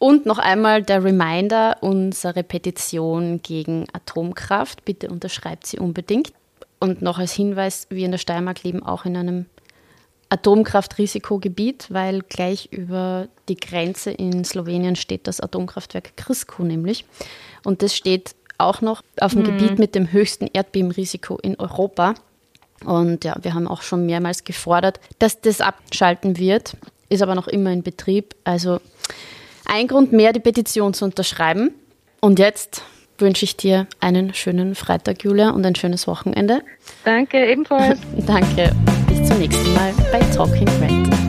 Und 0.00 0.26
noch 0.26 0.40
einmal 0.40 0.82
der 0.82 1.04
Reminder, 1.04 1.76
unsere 1.82 2.42
Petition 2.42 3.42
gegen 3.42 3.86
Atomkraft. 3.92 4.84
Bitte 4.84 5.08
unterschreibt 5.08 5.68
sie 5.68 5.78
unbedingt. 5.78 6.32
Und 6.80 7.00
noch 7.00 7.20
als 7.20 7.32
Hinweis, 7.32 7.86
wir 7.90 8.06
in 8.06 8.10
der 8.10 8.18
Steiermark 8.18 8.64
leben 8.64 8.82
auch 8.82 9.04
in 9.04 9.16
einem 9.16 9.46
Atomkraftrisikogebiet, 10.30 11.86
weil 11.90 12.22
gleich 12.22 12.68
über 12.70 13.28
die 13.48 13.56
Grenze 13.56 14.10
in 14.10 14.44
Slowenien 14.44 14.96
steht 14.96 15.26
das 15.26 15.40
Atomkraftwerk 15.40 16.16
Krsko 16.16 16.62
nämlich. 16.62 17.04
Und 17.64 17.82
das 17.82 17.94
steht 17.96 18.34
auch 18.58 18.80
noch 18.80 19.02
auf 19.20 19.32
dem 19.32 19.42
mhm. 19.42 19.46
Gebiet 19.46 19.78
mit 19.78 19.94
dem 19.94 20.12
höchsten 20.12 20.48
Erdbebenrisiko 20.52 21.38
in 21.38 21.58
Europa. 21.58 22.14
Und 22.84 23.24
ja, 23.24 23.36
wir 23.42 23.54
haben 23.54 23.66
auch 23.66 23.82
schon 23.82 24.06
mehrmals 24.06 24.44
gefordert, 24.44 25.00
dass 25.18 25.40
das 25.40 25.60
abschalten 25.60 26.38
wird, 26.38 26.76
ist 27.08 27.22
aber 27.22 27.34
noch 27.34 27.48
immer 27.48 27.72
in 27.72 27.82
Betrieb. 27.82 28.34
Also 28.44 28.80
ein 29.64 29.88
Grund 29.88 30.12
mehr, 30.12 30.32
die 30.32 30.40
Petition 30.40 30.94
zu 30.94 31.04
unterschreiben. 31.04 31.72
Und 32.20 32.38
jetzt 32.38 32.82
wünsche 33.18 33.44
ich 33.44 33.56
dir 33.56 33.86
einen 34.00 34.34
schönen 34.34 34.74
Freitag, 34.74 35.24
Julia, 35.24 35.50
und 35.50 35.64
ein 35.66 35.74
schönes 35.74 36.06
Wochenende. 36.06 36.62
Danke, 37.04 37.50
ebenfalls. 37.50 37.98
Danke. 38.26 38.72
Zum 39.24 39.38
nächsten 39.38 39.74
Mal 39.74 39.92
bei 40.12 40.20
Talking 40.34 40.68
Rent. 40.80 41.27